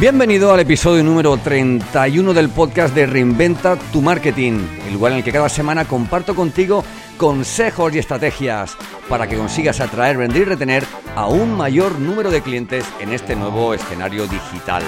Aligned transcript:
Bienvenido 0.00 0.52
al 0.52 0.60
episodio 0.60 1.02
número 1.02 1.36
31 1.36 2.32
del 2.32 2.50
podcast 2.50 2.94
de 2.94 3.04
Reinventa 3.06 3.76
tu 3.92 4.00
Marketing, 4.00 4.60
el 4.86 4.94
lugar 4.94 5.10
en 5.10 5.18
el 5.18 5.24
que 5.24 5.32
cada 5.32 5.48
semana 5.48 5.84
comparto 5.86 6.36
contigo 6.36 6.84
consejos 7.16 7.94
y 7.94 7.98
estrategias 7.98 8.76
para 9.08 9.26
que 9.26 9.36
consigas 9.36 9.80
atraer, 9.80 10.16
vender 10.16 10.42
y 10.42 10.44
retener 10.44 10.84
a 11.16 11.26
un 11.26 11.56
mayor 11.56 11.98
número 11.98 12.30
de 12.30 12.42
clientes 12.42 12.84
en 13.00 13.12
este 13.12 13.34
nuevo 13.34 13.74
escenario 13.74 14.28
digital. 14.28 14.84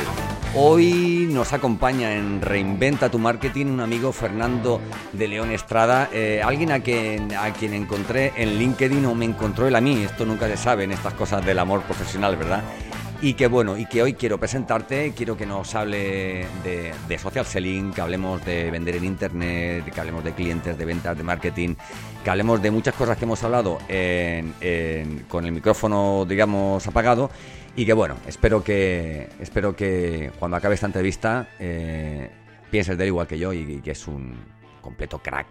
Hoy 0.56 1.28
nos 1.30 1.52
acompaña 1.52 2.12
en 2.16 2.42
Reinventa 2.42 3.08
tu 3.08 3.20
Marketing 3.20 3.66
un 3.66 3.80
amigo 3.80 4.10
Fernando 4.10 4.80
de 5.12 5.28
León 5.28 5.52
Estrada, 5.52 6.08
eh, 6.12 6.42
alguien 6.44 6.72
a 6.72 6.80
quien, 6.80 7.32
a 7.36 7.52
quien 7.52 7.72
encontré 7.72 8.32
en 8.36 8.58
LinkedIn 8.58 9.06
o 9.06 9.14
me 9.14 9.26
encontró 9.26 9.68
él 9.68 9.76
a 9.76 9.80
mí, 9.80 10.02
esto 10.02 10.26
nunca 10.26 10.48
se 10.48 10.56
sabe 10.56 10.82
en 10.84 10.90
estas 10.90 11.14
cosas 11.14 11.46
del 11.46 11.60
amor 11.60 11.82
profesional, 11.82 12.36
¿verdad? 12.36 12.64
y 13.22 13.34
que 13.34 13.46
bueno, 13.48 13.76
y 13.76 13.84
que 13.84 14.02
hoy 14.02 14.14
quiero 14.14 14.38
presentarte, 14.38 15.12
quiero 15.14 15.36
que 15.36 15.44
nos 15.44 15.74
hable 15.74 16.46
de, 16.64 17.18
social 17.18 17.44
selling, 17.44 17.92
que 17.92 18.00
hablemos 18.00 18.44
de 18.44 18.70
vender 18.70 18.96
en 18.96 19.04
internet, 19.04 19.84
que 19.92 20.00
hablemos 20.00 20.24
de 20.24 20.32
clientes, 20.32 20.78
de 20.78 20.84
ventas, 20.86 21.16
de 21.16 21.22
marketing, 21.22 21.74
que 22.24 22.30
hablemos 22.30 22.62
de 22.62 22.70
muchas 22.70 22.94
cosas 22.94 23.18
que 23.18 23.26
hemos 23.26 23.42
hablado 23.44 23.78
con 25.28 25.44
el 25.44 25.52
micrófono, 25.52 26.24
digamos, 26.26 26.86
apagado, 26.86 27.30
y 27.76 27.86
que 27.86 27.92
bueno, 27.92 28.16
espero 28.26 28.62
que, 28.62 29.28
espero 29.40 29.74
que 29.76 30.30
cuando 30.38 30.56
acabe 30.56 30.74
esta 30.74 30.86
entrevista 30.86 31.48
eh, 31.58 32.30
pienses 32.70 32.96
de 32.98 33.04
él 33.04 33.08
igual 33.08 33.26
que 33.26 33.38
yo 33.38 33.52
y 33.52 33.80
que 33.80 33.92
es 33.92 34.06
un 34.08 34.34
completo 34.80 35.18
crack. 35.18 35.46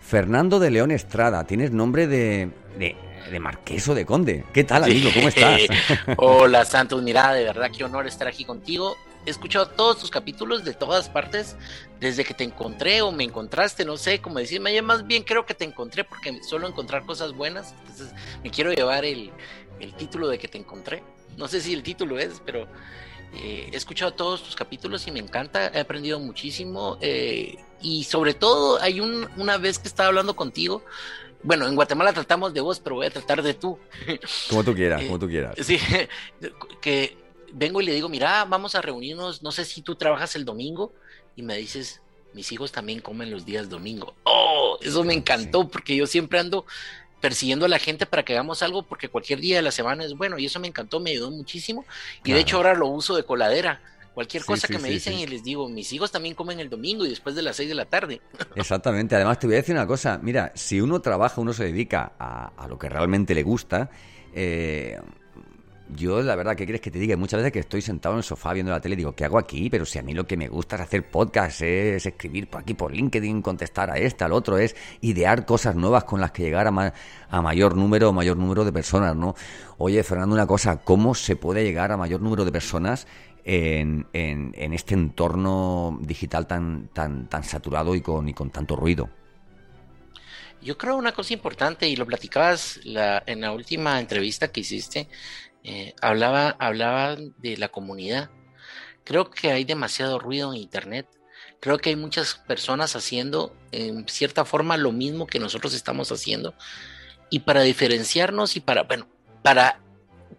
Fernando 0.00 0.60
de 0.60 0.70
León 0.70 0.90
Estrada, 0.92 1.44
tienes 1.44 1.72
nombre 1.72 2.06
de, 2.06 2.50
de, 2.78 2.94
de 3.30 3.40
marqueso 3.40 3.94
de 3.94 4.06
conde. 4.06 4.44
¿Qué 4.52 4.62
tal, 4.62 4.84
amigo? 4.84 5.10
¿Cómo 5.12 5.28
estás? 5.28 5.62
Hola, 6.18 6.64
Santos. 6.64 7.02
Mira, 7.02 7.32
de 7.32 7.44
verdad, 7.44 7.70
qué 7.76 7.82
honor 7.82 8.06
estar 8.06 8.28
aquí 8.28 8.44
contigo. 8.44 8.96
He 9.26 9.30
escuchado 9.30 9.66
todos 9.66 9.98
tus 9.98 10.10
capítulos 10.10 10.64
de 10.64 10.74
todas 10.74 11.08
partes 11.08 11.56
desde 12.00 12.24
que 12.24 12.34
te 12.34 12.44
encontré 12.44 13.02
o 13.02 13.10
me 13.10 13.24
encontraste, 13.24 13.84
no 13.84 13.96
sé 13.96 14.20
cómo 14.20 14.38
decirme. 14.38 14.80
Más 14.82 15.06
bien 15.06 15.22
creo 15.22 15.46
que 15.46 15.54
te 15.54 15.64
encontré 15.64 16.04
porque 16.04 16.42
suelo 16.42 16.68
encontrar 16.68 17.06
cosas 17.06 17.32
buenas. 17.32 17.74
Entonces 17.80 18.12
me 18.42 18.50
quiero 18.50 18.72
llevar 18.72 19.04
el, 19.04 19.30
el 19.80 19.94
título 19.94 20.28
de 20.28 20.38
que 20.38 20.48
te 20.48 20.58
encontré. 20.58 21.02
No 21.36 21.48
sé 21.48 21.60
si 21.60 21.72
el 21.72 21.82
título 21.82 22.18
es, 22.18 22.40
pero 22.44 22.68
eh, 23.34 23.70
he 23.72 23.76
escuchado 23.76 24.12
todos 24.12 24.42
tus 24.42 24.54
capítulos 24.54 25.06
y 25.06 25.10
me 25.10 25.20
encanta, 25.20 25.68
he 25.74 25.80
aprendido 25.80 26.20
muchísimo 26.20 26.98
eh, 27.00 27.56
y 27.80 28.04
sobre 28.04 28.34
todo 28.34 28.80
hay 28.80 29.00
una 29.00 29.58
vez 29.58 29.78
que 29.78 29.88
estaba 29.88 30.08
hablando 30.08 30.36
contigo, 30.36 30.84
bueno, 31.42 31.66
en 31.66 31.74
Guatemala 31.74 32.12
tratamos 32.12 32.54
de 32.54 32.60
vos, 32.60 32.80
pero 32.80 32.96
voy 32.96 33.06
a 33.06 33.10
tratar 33.10 33.42
de 33.42 33.54
tú. 33.54 33.78
Como 34.48 34.64
tú 34.64 34.74
quieras, 34.74 35.02
como 35.06 35.18
tú 35.18 35.28
quieras. 35.28 35.54
Sí, 35.60 35.78
que 36.80 37.16
vengo 37.54 37.80
y 37.80 37.86
le 37.86 37.92
digo, 37.94 38.08
mira, 38.08 38.44
vamos 38.44 38.74
a 38.74 38.82
reunirnos, 38.82 39.42
no 39.42 39.52
sé 39.52 39.64
si 39.64 39.80
tú 39.80 39.94
trabajas 39.94 40.36
el 40.36 40.44
domingo 40.44 40.92
y 41.36 41.42
me 41.42 41.56
dices, 41.56 42.02
mis 42.34 42.50
hijos 42.52 42.72
también 42.72 43.00
comen 43.00 43.30
los 43.30 43.46
días 43.46 43.68
domingo. 43.68 44.14
Oh, 44.24 44.76
eso 44.82 45.04
me 45.04 45.14
encantó 45.14 45.68
porque 45.68 45.96
yo 45.96 46.06
siempre 46.06 46.38
ando 46.40 46.66
persiguiendo 47.20 47.64
a 47.64 47.68
la 47.68 47.78
gente 47.78 48.04
para 48.04 48.22
que 48.22 48.34
hagamos 48.34 48.62
algo 48.62 48.82
porque 48.82 49.08
cualquier 49.08 49.40
día 49.40 49.56
de 49.56 49.62
la 49.62 49.70
semana 49.70 50.04
es 50.04 50.14
bueno 50.14 50.38
y 50.38 50.46
eso 50.46 50.60
me 50.60 50.68
encantó, 50.68 51.00
me 51.00 51.10
ayudó 51.10 51.30
muchísimo. 51.30 51.84
Y 52.24 52.32
de 52.32 52.40
hecho 52.40 52.56
ahora 52.56 52.74
lo 52.74 52.88
uso 52.88 53.16
de 53.16 53.24
coladera. 53.24 53.80
Cualquier 54.12 54.44
cosa 54.44 54.68
que 54.68 54.78
me 54.78 54.88
dicen 54.88 55.14
y 55.14 55.26
les 55.26 55.42
digo, 55.42 55.68
mis 55.68 55.92
hijos 55.92 56.12
también 56.12 56.36
comen 56.36 56.60
el 56.60 56.70
domingo 56.70 57.04
y 57.04 57.08
después 57.08 57.34
de 57.34 57.42
las 57.42 57.56
seis 57.56 57.68
de 57.68 57.74
la 57.74 57.86
tarde. 57.86 58.20
Exactamente, 58.54 59.16
además 59.16 59.40
te 59.40 59.48
voy 59.48 59.56
a 59.56 59.58
decir 59.58 59.74
una 59.74 59.88
cosa, 59.88 60.20
mira, 60.22 60.52
si 60.54 60.80
uno 60.80 61.00
trabaja, 61.00 61.40
uno 61.40 61.52
se 61.52 61.64
dedica 61.64 62.12
a, 62.16 62.52
a 62.56 62.68
lo 62.68 62.78
que 62.78 62.88
realmente 62.88 63.34
le 63.34 63.42
gusta, 63.42 63.90
eh, 64.32 65.00
yo, 65.88 66.22
la 66.22 66.34
verdad, 66.34 66.56
¿qué 66.56 66.64
quieres 66.64 66.80
que 66.80 66.90
te 66.90 66.98
diga? 66.98 67.16
Muchas 67.16 67.38
veces 67.38 67.52
que 67.52 67.58
estoy 67.58 67.82
sentado 67.82 68.14
en 68.14 68.18
el 68.18 68.24
sofá 68.24 68.52
viendo 68.52 68.72
la 68.72 68.80
tele, 68.80 68.96
digo, 68.96 69.14
¿qué 69.14 69.24
hago 69.26 69.38
aquí? 69.38 69.68
Pero 69.68 69.84
si 69.84 69.98
a 69.98 70.02
mí 70.02 70.14
lo 70.14 70.26
que 70.26 70.36
me 70.36 70.48
gusta 70.48 70.76
es 70.76 70.82
hacer 70.82 71.10
podcast, 71.10 71.60
es 71.60 72.06
escribir 72.06 72.48
por 72.48 72.62
aquí 72.62 72.74
por 72.74 72.92
LinkedIn, 72.92 73.42
contestar 73.42 73.90
a 73.90 73.98
esta, 73.98 74.24
al 74.24 74.32
otro, 74.32 74.56
es 74.56 74.74
idear 75.02 75.44
cosas 75.44 75.76
nuevas 75.76 76.04
con 76.04 76.20
las 76.20 76.32
que 76.32 76.42
llegar 76.42 76.66
a, 76.66 76.94
a 77.28 77.42
mayor 77.42 77.76
número, 77.76 78.12
mayor 78.12 78.36
número 78.36 78.64
de 78.64 78.72
personas, 78.72 79.14
¿no? 79.14 79.34
Oye, 79.76 80.02
Fernando, 80.02 80.34
una 80.34 80.46
cosa, 80.46 80.78
¿cómo 80.78 81.14
se 81.14 81.36
puede 81.36 81.64
llegar 81.64 81.92
a 81.92 81.96
mayor 81.96 82.22
número 82.22 82.44
de 82.44 82.52
personas 82.52 83.06
en, 83.44 84.06
en, 84.14 84.72
este 84.72 84.94
entorno 84.94 85.98
digital 86.00 86.46
tan, 86.46 86.88
tan, 86.94 87.28
tan 87.28 87.44
saturado 87.44 87.94
y 87.94 88.00
con, 88.00 88.28
y 88.28 88.32
con 88.32 88.50
tanto 88.50 88.74
ruido? 88.74 89.10
Yo 90.62 90.78
creo 90.78 90.96
una 90.96 91.12
cosa 91.12 91.34
importante, 91.34 91.86
y 91.86 91.94
lo 91.94 92.06
platicabas 92.06 92.80
la, 92.84 93.22
en 93.26 93.42
la 93.42 93.52
última 93.52 94.00
entrevista 94.00 94.48
que 94.48 94.60
hiciste, 94.60 95.08
eh, 95.64 95.94
hablaba, 96.02 96.50
hablaba 96.58 97.16
de 97.16 97.56
la 97.56 97.68
comunidad. 97.68 98.30
Creo 99.02 99.30
que 99.30 99.50
hay 99.50 99.64
demasiado 99.64 100.18
ruido 100.18 100.52
en 100.52 100.60
Internet. 100.60 101.06
Creo 101.58 101.78
que 101.78 101.90
hay 101.90 101.96
muchas 101.96 102.34
personas 102.34 102.94
haciendo 102.94 103.56
en 103.72 104.06
cierta 104.06 104.44
forma 104.44 104.76
lo 104.76 104.92
mismo 104.92 105.26
que 105.26 105.40
nosotros 105.40 105.74
estamos 105.74 106.12
haciendo. 106.12 106.54
Y 107.30 107.40
para 107.40 107.62
diferenciarnos 107.62 108.56
y 108.56 108.60
para, 108.60 108.82
bueno, 108.82 109.08
para 109.42 109.80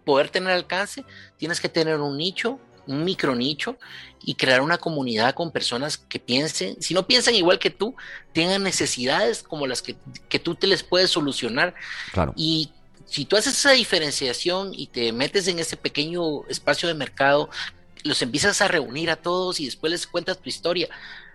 poder 0.04 0.30
tener 0.30 0.52
alcance, 0.52 1.04
tienes 1.36 1.60
que 1.60 1.68
tener 1.68 1.98
un 1.98 2.16
nicho, 2.16 2.60
un 2.86 3.04
micro 3.04 3.34
nicho 3.34 3.76
y 4.22 4.36
crear 4.36 4.60
una 4.60 4.78
comunidad 4.78 5.34
con 5.34 5.50
personas 5.50 5.98
que 5.98 6.20
piensen, 6.20 6.80
si 6.80 6.94
no 6.94 7.06
piensan 7.06 7.34
igual 7.34 7.58
que 7.58 7.70
tú, 7.70 7.96
tengan 8.32 8.62
necesidades 8.62 9.42
como 9.42 9.66
las 9.66 9.82
que, 9.82 9.96
que 10.28 10.38
tú 10.38 10.54
te 10.54 10.68
les 10.68 10.84
puedes 10.84 11.10
solucionar. 11.10 11.74
Claro. 12.12 12.32
Y 12.36 12.70
si 13.06 13.24
tú 13.24 13.36
haces 13.36 13.54
esa 13.54 13.72
diferenciación 13.72 14.72
y 14.74 14.88
te 14.88 15.12
metes 15.12 15.48
en 15.48 15.58
ese 15.58 15.76
pequeño 15.76 16.46
espacio 16.48 16.88
de 16.88 16.94
mercado, 16.94 17.48
los 18.04 18.20
empiezas 18.22 18.60
a 18.60 18.68
reunir 18.68 19.10
a 19.10 19.16
todos 19.16 19.60
y 19.60 19.64
después 19.64 19.90
les 19.90 20.06
cuentas 20.06 20.38
tu 20.38 20.48
historia. 20.48 20.88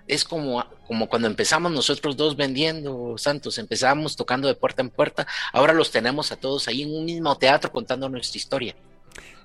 Es 0.07 0.23
como, 0.23 0.65
como 0.87 1.07
cuando 1.07 1.27
empezamos 1.27 1.71
nosotros 1.71 2.17
dos 2.17 2.35
vendiendo, 2.35 3.17
Santos, 3.17 3.57
empezamos 3.57 4.15
tocando 4.15 4.47
de 4.47 4.55
puerta 4.55 4.81
en 4.81 4.89
puerta, 4.89 5.27
ahora 5.53 5.73
los 5.73 5.91
tenemos 5.91 6.31
a 6.31 6.35
todos 6.35 6.67
ahí 6.67 6.83
en 6.83 6.93
un 6.93 7.05
mismo 7.05 7.37
teatro 7.37 7.71
contando 7.71 8.09
nuestra 8.09 8.37
historia. 8.37 8.75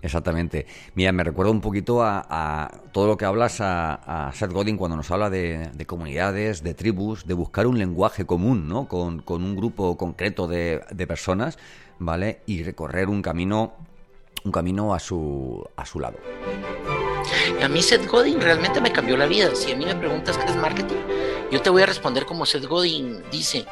Exactamente. 0.03 0.67
Mira, 0.95 1.13
me 1.13 1.25
recuerdo 1.25 1.51
un 1.51 1.61
poquito 1.61 2.03
a, 2.03 2.71
todo 2.93 3.07
lo 3.07 3.17
que 3.17 3.25
hablas 3.25 3.59
a, 3.61 4.31
Seth 4.35 4.53
Godin 4.53 4.77
cuando 4.77 4.97
nos 4.97 5.11
habla 5.11 5.31
de, 5.31 5.85
comunidades, 5.87 6.63
de 6.63 6.75
tribus, 6.75 7.27
de 7.27 7.35
buscar 7.35 7.67
un 7.67 7.79
lenguaje 7.79 8.25
común, 8.25 8.69
¿no? 8.69 8.87
Con, 8.89 9.25
un 9.27 9.57
grupo 9.57 9.97
concreto 9.97 10.47
de, 10.47 11.07
personas, 11.09 11.59
¿vale? 11.99 12.41
Y 12.47 12.63
recorrer 12.63 13.09
un 13.09 13.23
camino, 13.23 13.75
un 14.45 14.53
camino 14.53 14.95
a 14.95 15.01
su, 15.01 15.65
a 15.77 15.87
su 15.87 16.01
lado. 16.01 16.19
A 17.63 17.69
mí 17.69 17.83
Seth 17.83 18.07
Godin 18.07 18.41
realmente 18.41 18.81
me 18.81 18.93
cambió 18.93 19.17
la 19.17 19.27
vida. 19.27 19.55
Si 19.55 19.73
a 19.73 19.77
mí 19.77 19.85
me 19.85 19.95
preguntas 19.95 20.39
qué 20.39 20.45
es 20.45 20.57
marketing, 20.57 20.97
yo 21.51 21.63
te 21.63 21.71
voy 21.71 21.83
a 21.83 21.87
responder 21.87 22.27
como 22.27 22.47
Seth 22.47 22.67
Godin 22.67 23.23
dice, 23.31 23.67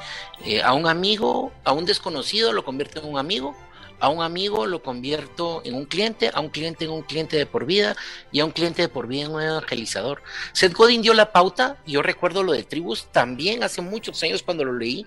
eh, 0.45 0.62
a 0.62 0.73
un 0.73 0.87
amigo, 0.87 1.53
a 1.65 1.73
un 1.73 1.85
desconocido 1.85 2.53
lo 2.53 2.65
convierte 2.65 2.99
en 3.01 3.07
un 3.07 3.19
amigo, 3.19 3.55
a 4.04 4.10
un 4.10 4.22
amigo 4.22 4.66
lo 4.66 4.82
convierto 4.82 5.62
en 5.65 5.75
un 5.75 5.87
cliente, 5.87 6.31
a 6.34 6.41
un 6.41 6.50
cliente 6.50 6.84
en 6.84 6.91
un 6.91 7.00
cliente 7.00 7.38
de 7.38 7.47
por 7.47 7.65
vida 7.65 7.97
y 8.32 8.41
a 8.41 8.44
un 8.44 8.50
cliente 8.50 8.82
de 8.82 8.88
por 8.88 9.06
vida 9.06 9.25
en 9.25 9.32
un 9.32 9.41
evangelizador. 9.41 10.22
Seth 10.53 10.75
Godin 10.75 11.00
dio 11.00 11.15
la 11.15 11.32
pauta, 11.32 11.78
yo 11.87 12.03
recuerdo 12.03 12.43
lo 12.43 12.53
de 12.53 12.64
tribus 12.64 13.06
también 13.12 13.64
hace 13.64 13.81
muchos 13.81 14.22
años 14.22 14.43
cuando 14.43 14.62
lo 14.62 14.75
leí, 14.75 15.06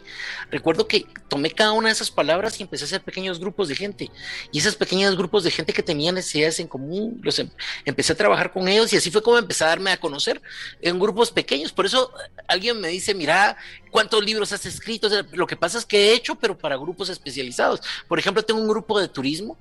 recuerdo 0.50 0.88
que 0.88 1.06
tomé 1.28 1.52
cada 1.52 1.74
una 1.74 1.90
de 1.90 1.94
esas 1.94 2.10
palabras 2.10 2.60
y 2.60 2.64
empecé 2.64 2.86
a 2.86 2.88
hacer 2.88 3.04
pequeños 3.04 3.40
grupos 3.40 3.68
de 3.68 3.76
gente 3.76 4.10
y 4.52 4.58
esos 4.58 4.76
pequeños 4.76 5.16
grupos 5.16 5.44
de 5.44 5.52
gente 5.52 5.74
que 5.74 5.84
tenían 5.84 6.16
necesidades 6.16 6.60
en 6.60 6.68
común, 6.68 7.20
los 7.22 7.38
em, 7.38 7.52
empecé 7.86 8.14
a 8.14 8.18
trabajar 8.18 8.52
con 8.52 8.68
ellos 8.68 8.92
y 8.94 8.98
así 8.98 9.12
fue 9.12 9.22
como 9.22 9.38
empecé 9.38 9.64
a 9.64 9.68
darme 9.68 9.92
a 9.92 10.00
conocer 10.00 10.42
en 10.82 10.98
grupos 10.98 11.30
pequeños, 11.30 11.72
por 11.72 11.86
eso 11.86 12.12
alguien 12.48 12.82
me 12.82 12.88
dice, 12.88 13.14
mira, 13.14 13.58
¿cuántos 13.92 14.24
libros 14.24 14.52
has 14.52 14.66
escrito? 14.66 15.10
lo 15.34 15.48
que 15.48 15.56
pasa 15.56 15.78
es 15.78 15.86
que 15.86 15.98
he 15.98 16.14
hecho, 16.14 16.36
pero 16.36 16.58
para 16.58 16.78
grupos 16.78 17.10
especializados. 17.10 17.82
Por 18.08 18.20
ejemplo, 18.20 18.44
tengo 18.44 18.60
un 18.60 18.68
grupo 18.68 18.87
grupo 18.88 19.02
de 19.02 19.10
turismo, 19.10 19.58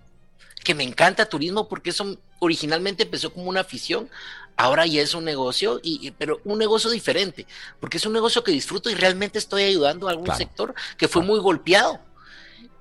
que 0.62 0.74
me 0.74 0.84
encanta 0.84 1.28
turismo 1.28 1.68
porque 1.68 1.90
eso 1.90 2.16
originalmente 2.38 3.02
empezó 3.02 3.32
como 3.32 3.48
una 3.48 3.60
afición, 3.60 4.08
ahora 4.56 4.86
ya 4.86 5.02
es 5.02 5.14
un 5.14 5.24
negocio, 5.24 5.80
y, 5.82 6.12
pero 6.12 6.40
un 6.44 6.58
negocio 6.58 6.90
diferente, 6.90 7.46
porque 7.80 7.96
es 7.96 8.06
un 8.06 8.12
negocio 8.12 8.44
que 8.44 8.52
disfruto 8.52 8.88
y 8.88 8.94
realmente 8.94 9.38
estoy 9.38 9.64
ayudando 9.64 10.06
a 10.06 10.12
algún 10.12 10.32
sector 10.34 10.74
que 10.96 11.08
fue 11.08 11.22
muy 11.22 11.40
golpeado. 11.40 11.98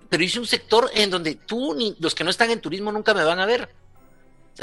Pero 0.07 0.24
hice 0.24 0.39
un 0.39 0.45
sector 0.45 0.89
en 0.94 1.09
donde 1.09 1.33
tú 1.33 1.74
ni 1.74 1.95
los 2.00 2.13
que 2.13 2.24
no 2.24 2.30
están 2.30 2.51
en 2.51 2.62
turismo 2.62 2.92
nunca 2.92 3.15
me 3.15 3.24
van 3.24 3.39
a 3.39 3.47
ver. 3.47 3.69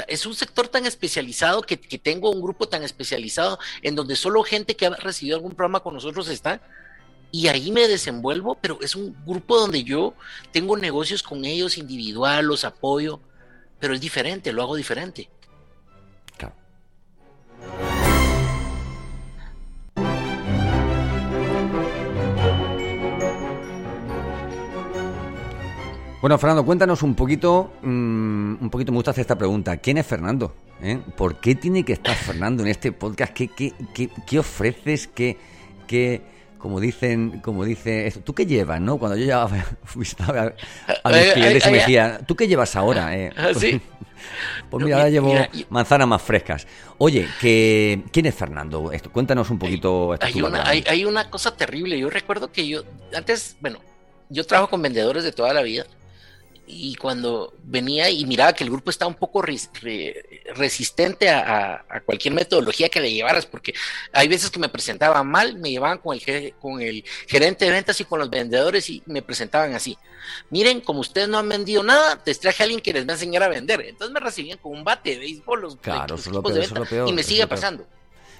es 0.07 0.25
un 0.25 0.33
sector 0.33 0.69
tan 0.69 0.85
especializado 0.85 1.61
que, 1.61 1.77
que, 1.77 1.99
tengo 1.99 2.31
un 2.31 2.41
grupo 2.41 2.67
tan 2.67 2.81
especializado 2.81 3.59
en 3.81 3.95
donde 3.95 4.15
solo 4.15 4.41
gente 4.43 4.75
que 4.75 4.85
ha 4.85 4.91
recibido 4.91 5.35
algún 5.35 5.53
programa 5.53 5.81
con 5.81 5.93
nosotros 5.93 6.29
está 6.29 6.61
y 7.35 7.47
ahí 7.47 7.71
me 7.71 7.87
desenvuelvo, 7.87 8.59
pero 8.61 8.77
es 8.79 8.95
un 8.95 9.17
grupo 9.25 9.57
donde 9.57 9.83
yo 9.83 10.13
tengo 10.51 10.77
negocios 10.77 11.23
con 11.23 11.45
ellos 11.45 11.79
individual, 11.79 12.45
los 12.45 12.63
apoyo, 12.63 13.19
pero 13.79 13.95
es 13.95 14.01
diferente, 14.01 14.53
lo 14.53 14.61
hago 14.61 14.75
diferente. 14.75 15.31
Claro. 16.37 16.53
Bueno, 26.21 26.37
Fernando, 26.37 26.63
cuéntanos 26.63 27.01
un 27.01 27.15
poquito, 27.15 27.73
mm, 27.81 28.61
un 28.61 28.69
poquito 28.69 28.91
me 28.91 28.97
gusta 28.99 29.09
hacer 29.09 29.21
esta 29.21 29.39
pregunta. 29.39 29.75
¿Quién 29.77 29.97
es 29.97 30.05
Fernando? 30.05 30.53
¿Eh? 30.83 31.01
¿Por 31.17 31.39
qué 31.39 31.55
tiene 31.55 31.83
que 31.83 31.93
estar 31.93 32.15
Fernando 32.15 32.61
en 32.61 32.69
este 32.69 32.91
podcast? 32.91 33.33
¿Qué, 33.33 33.47
qué, 33.47 33.73
qué, 33.95 34.11
qué 34.27 34.37
ofreces? 34.37 35.07
¿Qué, 35.07 35.35
qué, 35.87 36.32
como 36.63 36.79
dicen, 36.79 37.41
como 37.41 37.65
dice, 37.65 38.07
esto, 38.07 38.21
¿tú 38.21 38.33
qué 38.33 38.45
llevas, 38.45 38.79
no? 38.79 38.97
Cuando 38.97 39.17
yo 39.17 39.25
ya 39.25 39.45
visitaba 39.95 40.53
a, 41.03 41.11
los 41.11 41.25
clientes 41.33 41.67
y 41.67 41.71
me 41.71 41.77
decía, 41.79 42.21
¿tú 42.25 42.37
qué 42.37 42.47
llevas 42.47 42.73
ahora? 42.77 43.13
Eh, 43.17 43.33
¿Ah, 43.35 43.49
¿Sí? 43.59 43.81
Pues 44.69 44.85
mira, 44.85 44.95
ahora 44.95 45.09
llevo 45.09 45.35
manzanas 45.69 46.07
más 46.07 46.21
frescas. 46.21 46.65
Oye, 46.99 47.27
que, 47.41 48.03
¿quién 48.13 48.27
es 48.27 48.35
Fernando? 48.35 48.93
Esto, 48.93 49.11
cuéntanos 49.11 49.49
un 49.49 49.59
poquito. 49.59 50.15
Hay, 50.21 50.41
una, 50.41 50.65
hay, 50.65 50.85
hay 50.87 51.03
una 51.03 51.29
cosa 51.29 51.53
terrible. 51.53 51.99
Yo 51.99 52.09
recuerdo 52.09 52.49
que 52.49 52.65
yo, 52.65 52.83
antes, 53.13 53.57
bueno, 53.59 53.79
yo 54.29 54.45
trabajo 54.45 54.69
con 54.69 54.81
vendedores 54.81 55.25
de 55.25 55.33
toda 55.33 55.53
la 55.53 55.63
vida 55.63 55.85
y 56.75 56.95
cuando 56.95 57.53
venía 57.63 58.09
y 58.09 58.25
miraba 58.25 58.53
que 58.53 58.63
el 58.63 58.69
grupo 58.69 58.89
estaba 58.89 59.09
un 59.09 59.15
poco 59.15 59.41
resistente 59.41 61.29
a, 61.29 61.85
cualquier 62.05 62.33
metodología 62.33 62.89
que 62.89 62.99
le 62.99 63.13
llevaras, 63.13 63.45
porque 63.45 63.73
hay 64.11 64.27
veces 64.27 64.49
que 64.49 64.59
me 64.59 64.69
presentaban 64.69 65.27
mal, 65.27 65.57
me 65.57 65.71
llevaban 65.71 65.99
con 65.99 66.17
el, 66.17 66.53
con 66.59 66.81
el 66.81 67.03
gerente 67.27 67.65
de 67.65 67.71
ventas 67.71 67.99
y 68.01 68.05
con 68.05 68.19
los 68.19 68.29
vendedores 68.29 68.89
y 68.89 69.03
me 69.05 69.21
presentaban 69.21 69.73
así. 69.73 69.97
Miren, 70.49 70.81
como 70.81 71.01
ustedes 71.01 71.27
no 71.29 71.37
han 71.37 71.49
vendido 71.49 71.83
nada, 71.83 72.21
te 72.23 72.33
traje 72.35 72.63
a 72.63 72.65
alguien 72.65 72.81
que 72.81 72.93
les 72.93 73.05
va 73.07 73.11
a 73.11 73.13
enseñar 73.13 73.43
a 73.43 73.49
vender. 73.49 73.81
Entonces 73.81 74.13
me 74.13 74.19
recibían 74.19 74.57
con 74.57 74.71
un 74.71 74.83
bate 74.83 75.11
de 75.11 75.19
béisbol 75.19 75.61
los, 75.61 75.75
claro, 75.77 76.15
equipos 76.15 76.53
de 76.53 76.59
venta, 76.61 76.81
y 77.07 77.13
me 77.13 77.23
sigue 77.23 77.47
pasando. 77.47 77.85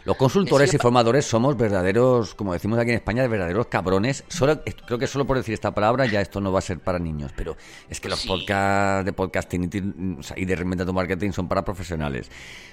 Los 0.05 0.17
consultores 0.17 0.73
y 0.73 0.77
formadores 0.77 1.25
somos 1.25 1.55
verdaderos, 1.55 2.35
como 2.35 2.51
decimos 2.51 2.77
aquí 2.77 2.89
en 2.89 2.97
España, 2.97 3.25
verdaderos 3.25 3.67
cabrones. 3.67 4.25
Solo, 4.27 4.61
creo 4.85 4.99
que 4.99 5.07
solo 5.07 5.25
por 5.25 5.37
decir 5.37 5.53
esta 5.53 5.73
palabra 5.73 6.05
ya 6.05 6.19
esto 6.19 6.41
no 6.41 6.51
va 6.51 6.59
a 6.59 6.61
ser 6.61 6.79
para 6.79 6.99
niños, 6.99 7.31
pero 7.33 7.55
es 7.89 8.01
que 8.01 8.09
los 8.09 8.25
podcasts 8.25 9.05
de 9.05 9.13
podcasting 9.13 9.69
y 10.35 10.45
de 10.45 10.55
Reinventa 10.55 10.85
tu 10.85 10.91
Marketing 10.91 11.31
son 11.31 11.47
para 11.47 11.63
profesionales. 11.63 12.29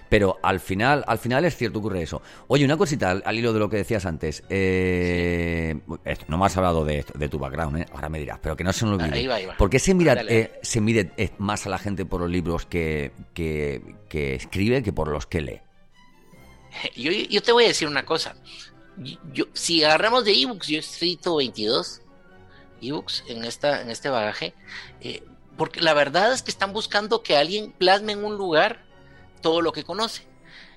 Pero 0.09 0.39
al 0.43 0.59
final, 0.59 1.05
al 1.07 1.19
final 1.19 1.45
es 1.45 1.57
cierto 1.57 1.79
ocurre 1.79 2.03
eso. 2.03 2.21
Oye, 2.49 2.65
una 2.65 2.77
cosita 2.77 3.13
al, 3.13 3.39
hilo 3.39 3.53
de 3.53 3.61
lo 3.61 3.71
que 3.71 3.77
decías 3.77 4.07
antes. 4.07 4.43
Eh, 4.49 5.79
no 6.27 6.37
me 6.37 6.47
has 6.47 6.57
hablado 6.57 6.85
de, 6.85 7.05
de 7.15 7.29
tu 7.29 7.39
background, 7.39 7.79
¿eh? 7.79 7.87
ahora 7.93 8.09
me 8.09 8.19
dirás, 8.19 8.41
pero 8.43 8.57
que 8.57 8.65
no 8.65 8.73
se 8.73 8.87
me 8.87 8.95
olvide. 8.95 9.33
Ahí 9.33 9.47
¿Por 9.57 9.71
qué 9.71 9.79
se 9.79 9.95
mira, 9.95 10.21
eh, 10.29 10.59
se 10.63 10.81
mide 10.81 11.13
eh, 11.17 11.31
más 11.39 11.65
a 11.65 11.71
la 11.71 11.79
gente 11.79 12.05
por 12.05 12.23
los 12.23 12.31
libros 12.31 12.67
que, 12.67 13.13
que, 13.35 13.95
que 14.09 14.35
escribe 14.35 14.83
que 14.83 14.93
por 14.93 15.07
los 15.07 15.27
que 15.27 15.41
lee? 15.43 15.61
Yo, 16.97 17.43
te 17.43 17.53
voy 17.53 17.65
a 17.65 17.69
decir 17.69 17.89
una 17.89 18.05
cosa. 18.05 18.35
Yo, 19.33 19.47
si 19.53 19.83
agarramos 19.83 20.25
de 20.25 20.33
ebooks, 20.33 20.67
yo 20.67 20.77
he 20.77 20.81
escrito 20.81 21.37
22 21.37 22.03
ebooks 22.83 23.25
en, 23.29 23.45
esta, 23.45 23.81
en 23.81 23.91
este 23.91 24.11
bagaje, 24.11 24.55
eh, 25.01 25.23
porque 25.57 25.81
la 25.81 25.95
verdad 25.95 26.33
es 26.33 26.43
que 26.43 26.51
están 26.51 26.73
buscando 26.73 27.23
que 27.23 27.37
alguien 27.37 27.73
plasme 27.73 28.13
en 28.13 28.25
un 28.25 28.37
lugar 28.37 28.85
todo 29.41 29.63
lo 29.63 29.73
que 29.73 29.85
conoce. 29.85 30.29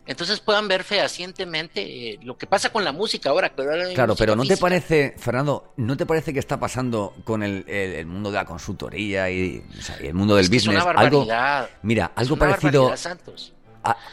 Entonces 0.05 0.41
puedan 0.41 0.67
ver 0.67 0.83
fehacientemente 0.83 1.81
eh, 1.81 2.19
lo 2.23 2.37
que 2.37 2.45
pasa 2.45 2.71
con 2.71 2.83
la 2.83 2.91
música 2.91 3.29
ahora. 3.29 3.53
Claro, 3.93 4.15
pero 4.15 4.35
¿no 4.35 4.43
te 4.43 4.57
parece, 4.57 5.15
Fernando, 5.17 5.73
no 5.77 5.95
te 5.95 6.05
parece 6.05 6.33
que 6.33 6.39
está 6.39 6.59
pasando 6.59 7.13
con 7.23 7.41
el, 7.41 8.05
mundo 8.05 8.29
de 8.29 8.35
la 8.35 8.45
consultoría 8.45 9.29
y, 9.29 9.63
el 10.01 10.13
mundo 10.13 10.35
del 10.35 10.49
business? 10.49 10.77
Es 10.77 10.85
algo, 10.85 11.25
mira, 11.83 12.11
algo 12.15 12.35
parecido. 12.35 12.95
Santos 12.97 13.53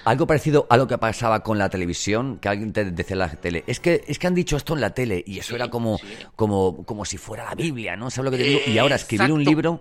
algo 0.04 0.26
parecido 0.26 0.66
a 0.68 0.76
lo 0.76 0.86
que 0.86 0.98
pasaba 0.98 1.42
con 1.42 1.58
la 1.58 1.68
televisión, 1.68 2.38
que 2.38 2.48
alguien 2.48 2.72
te 2.72 2.84
decía 2.84 3.16
la 3.16 3.28
tele. 3.28 3.64
Es 3.66 3.80
que, 3.80 4.04
es 4.06 4.18
que 4.18 4.26
han 4.26 4.34
dicho 4.34 4.56
esto 4.56 4.74
en 4.74 4.80
la 4.80 4.90
tele 4.90 5.22
y 5.26 5.38
eso 5.38 5.54
era 5.54 5.68
como, 5.68 5.98
como, 6.36 6.84
como 6.84 7.04
si 7.04 7.16
fuera 7.16 7.44
la 7.44 7.54
Biblia, 7.54 7.96
¿no? 7.96 8.10
¿Sabes 8.10 8.30
lo 8.32 8.36
que 8.36 8.42
te 8.42 8.48
digo? 8.48 8.60
y 8.66 8.78
ahora 8.78 8.96
escribir 8.96 9.32
un 9.32 9.44
libro 9.44 9.80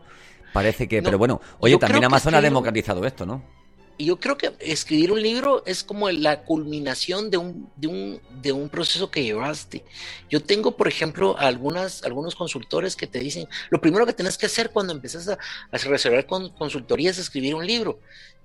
parece 0.54 0.88
que. 0.88 1.02
pero 1.02 1.18
bueno, 1.18 1.42
oye, 1.60 1.78
también 1.78 2.06
Amazon 2.06 2.36
ha 2.36 2.42
democratizado 2.42 3.06
esto, 3.06 3.26
¿no? 3.26 3.60
Yo 4.02 4.18
creo 4.18 4.38
que 4.38 4.54
escribir 4.62 5.12
un 5.12 5.22
libro 5.22 5.62
es 5.66 5.84
como 5.84 6.10
la 6.10 6.44
culminación 6.44 7.30
de 7.30 7.36
un, 7.36 7.70
de 7.76 7.88
un, 7.88 8.22
de 8.42 8.54
un 8.54 8.70
proceso 8.70 9.12
que 9.12 9.24
llevaste. 9.24 9.84
Yo 10.30 10.42
tengo, 10.42 10.78
por 10.78 10.88
ejemplo, 10.88 11.38
algunas, 11.38 12.04
algunos 12.04 12.34
consultores 12.34 12.96
que 12.96 13.08
te 13.08 13.20
dicen, 13.20 13.50
lo 13.70 13.82
primero 13.82 14.06
que 14.06 14.14
tienes 14.14 14.38
que 14.38 14.46
hacer 14.46 14.70
cuando 14.70 14.94
empiezas 14.94 15.28
a, 15.28 15.34
a 15.34 15.78
resolver 15.80 16.26
con 16.26 16.48
consultoría 16.52 17.10
es 17.10 17.18
escribir 17.18 17.56
un 17.56 17.68
libro. 17.68 18.00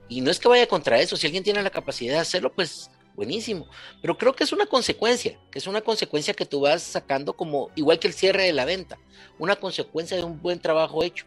Y 0.08 0.20
no 0.20 0.30
es 0.30 0.38
que 0.38 0.48
vaya 0.48 0.66
contra 0.66 1.00
eso, 1.00 1.16
si 1.16 1.26
alguien 1.26 1.44
tiene 1.44 1.62
la 1.62 1.70
capacidad 1.70 2.14
de 2.14 2.20
hacerlo, 2.20 2.52
pues 2.52 2.90
buenísimo. 3.14 3.68
Pero 4.00 4.18
creo 4.18 4.34
que 4.34 4.44
es 4.44 4.52
una 4.52 4.66
consecuencia, 4.66 5.38
que 5.50 5.58
es 5.58 5.66
una 5.66 5.80
consecuencia 5.80 6.34
que 6.34 6.46
tú 6.46 6.60
vas 6.60 6.82
sacando 6.82 7.34
como, 7.34 7.70
igual 7.74 7.98
que 7.98 8.08
el 8.08 8.14
cierre 8.14 8.44
de 8.44 8.52
la 8.52 8.64
venta, 8.64 8.98
una 9.38 9.56
consecuencia 9.56 10.16
de 10.16 10.24
un 10.24 10.40
buen 10.40 10.60
trabajo 10.60 11.02
hecho. 11.02 11.26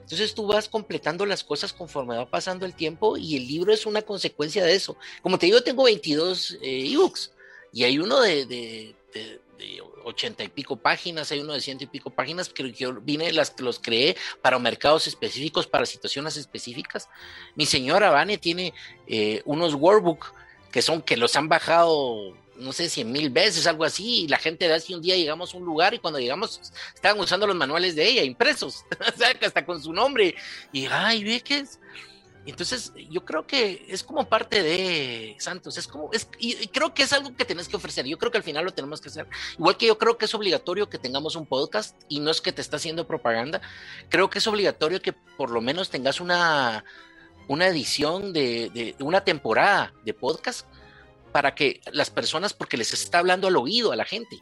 Entonces 0.00 0.34
tú 0.34 0.46
vas 0.46 0.68
completando 0.68 1.26
las 1.26 1.42
cosas 1.42 1.72
conforme 1.72 2.16
va 2.16 2.30
pasando 2.30 2.64
el 2.64 2.74
tiempo 2.74 3.16
y 3.16 3.36
el 3.36 3.46
libro 3.46 3.72
es 3.72 3.86
una 3.86 4.02
consecuencia 4.02 4.64
de 4.64 4.74
eso. 4.74 4.96
Como 5.22 5.38
te 5.38 5.46
digo, 5.46 5.62
tengo 5.62 5.84
22 5.84 6.58
eh, 6.62 6.92
ebooks 6.92 7.32
y 7.72 7.84
hay 7.84 7.98
uno 7.98 8.20
de, 8.20 8.94
80 10.04 10.44
y 10.44 10.48
pico 10.48 10.76
páginas, 10.76 11.30
hay 11.32 11.40
uno 11.40 11.52
de 11.52 11.60
ciento 11.60 11.84
y 11.84 11.86
pico 11.86 12.10
páginas 12.10 12.48
que 12.48 12.70
yo 12.72 12.94
vine, 13.00 13.32
las 13.32 13.50
que 13.50 13.62
los 13.62 13.78
creé 13.78 14.16
para 14.42 14.58
mercados 14.58 15.06
específicos, 15.06 15.66
para 15.66 15.86
situaciones 15.86 16.36
específicas. 16.36 17.08
Mi 17.54 17.66
señora 17.66 18.10
Vane 18.10 18.38
tiene 18.38 18.72
eh, 19.06 19.42
unos 19.44 19.74
workbook 19.74 20.32
que 20.70 20.82
son 20.82 21.02
que 21.02 21.16
los 21.16 21.36
han 21.36 21.48
bajado 21.48 22.34
no 22.58 22.72
sé, 22.72 22.88
cien 22.88 23.12
mil 23.12 23.30
veces, 23.30 23.66
algo 23.66 23.84
así, 23.84 24.22
y 24.22 24.28
la 24.28 24.38
gente 24.38 24.66
de 24.66 24.74
así 24.74 24.94
un 24.94 25.02
día 25.02 25.16
llegamos 25.16 25.52
a 25.52 25.56
un 25.58 25.64
lugar 25.64 25.94
y 25.94 25.98
cuando 25.98 26.18
llegamos 26.18 26.72
estaban 26.94 27.20
usando 27.20 27.46
los 27.46 27.56
manuales 27.56 27.94
de 27.94 28.06
ella, 28.08 28.22
impresos, 28.22 28.84
hasta 29.42 29.64
con 29.64 29.82
su 29.82 29.92
nombre, 29.92 30.34
y 30.72 30.86
ay, 30.86 31.24
ve 31.24 31.40
que 31.40 31.58
es, 31.58 31.78
entonces, 32.50 32.92
yo 33.10 33.24
creo 33.24 33.46
que 33.46 33.86
es 33.88 34.02
como 34.02 34.28
parte 34.28 34.62
de 34.62 35.36
Santos, 35.38 35.78
es 35.78 35.88
como, 35.88 36.10
es, 36.12 36.28
y 36.38 36.66
creo 36.68 36.94
que 36.94 37.02
es 37.02 37.12
algo 37.12 37.34
que 37.34 37.44
tenés 37.44 37.68
que 37.68 37.76
ofrecer, 37.76 38.06
yo 38.06 38.18
creo 38.18 38.30
que 38.30 38.38
al 38.38 38.44
final 38.44 38.64
lo 38.64 38.72
tenemos 38.72 39.00
que 39.00 39.08
hacer, 39.08 39.26
igual 39.58 39.76
que 39.76 39.86
yo 39.86 39.98
creo 39.98 40.16
que 40.16 40.26
es 40.26 40.34
obligatorio 40.34 40.88
que 40.88 40.98
tengamos 40.98 41.36
un 41.36 41.46
podcast 41.46 41.96
y 42.08 42.20
no 42.20 42.30
es 42.30 42.40
que 42.40 42.52
te 42.52 42.60
está 42.60 42.76
haciendo 42.76 43.06
propaganda, 43.06 43.60
creo 44.08 44.30
que 44.30 44.38
es 44.38 44.46
obligatorio 44.46 45.02
que 45.02 45.12
por 45.12 45.50
lo 45.50 45.60
menos 45.60 45.90
tengas 45.90 46.20
una, 46.20 46.84
una 47.48 47.66
edición 47.66 48.32
de, 48.32 48.70
de 48.70 49.04
una 49.04 49.22
temporada 49.22 49.92
de 50.04 50.14
podcast 50.14 50.66
para 51.36 51.54
que 51.54 51.82
las 51.92 52.08
personas, 52.08 52.54
porque 52.54 52.78
les 52.78 52.94
está 52.94 53.18
hablando 53.18 53.48
al 53.48 53.56
oído 53.56 53.92
a 53.92 53.96
la 53.96 54.06
gente. 54.06 54.40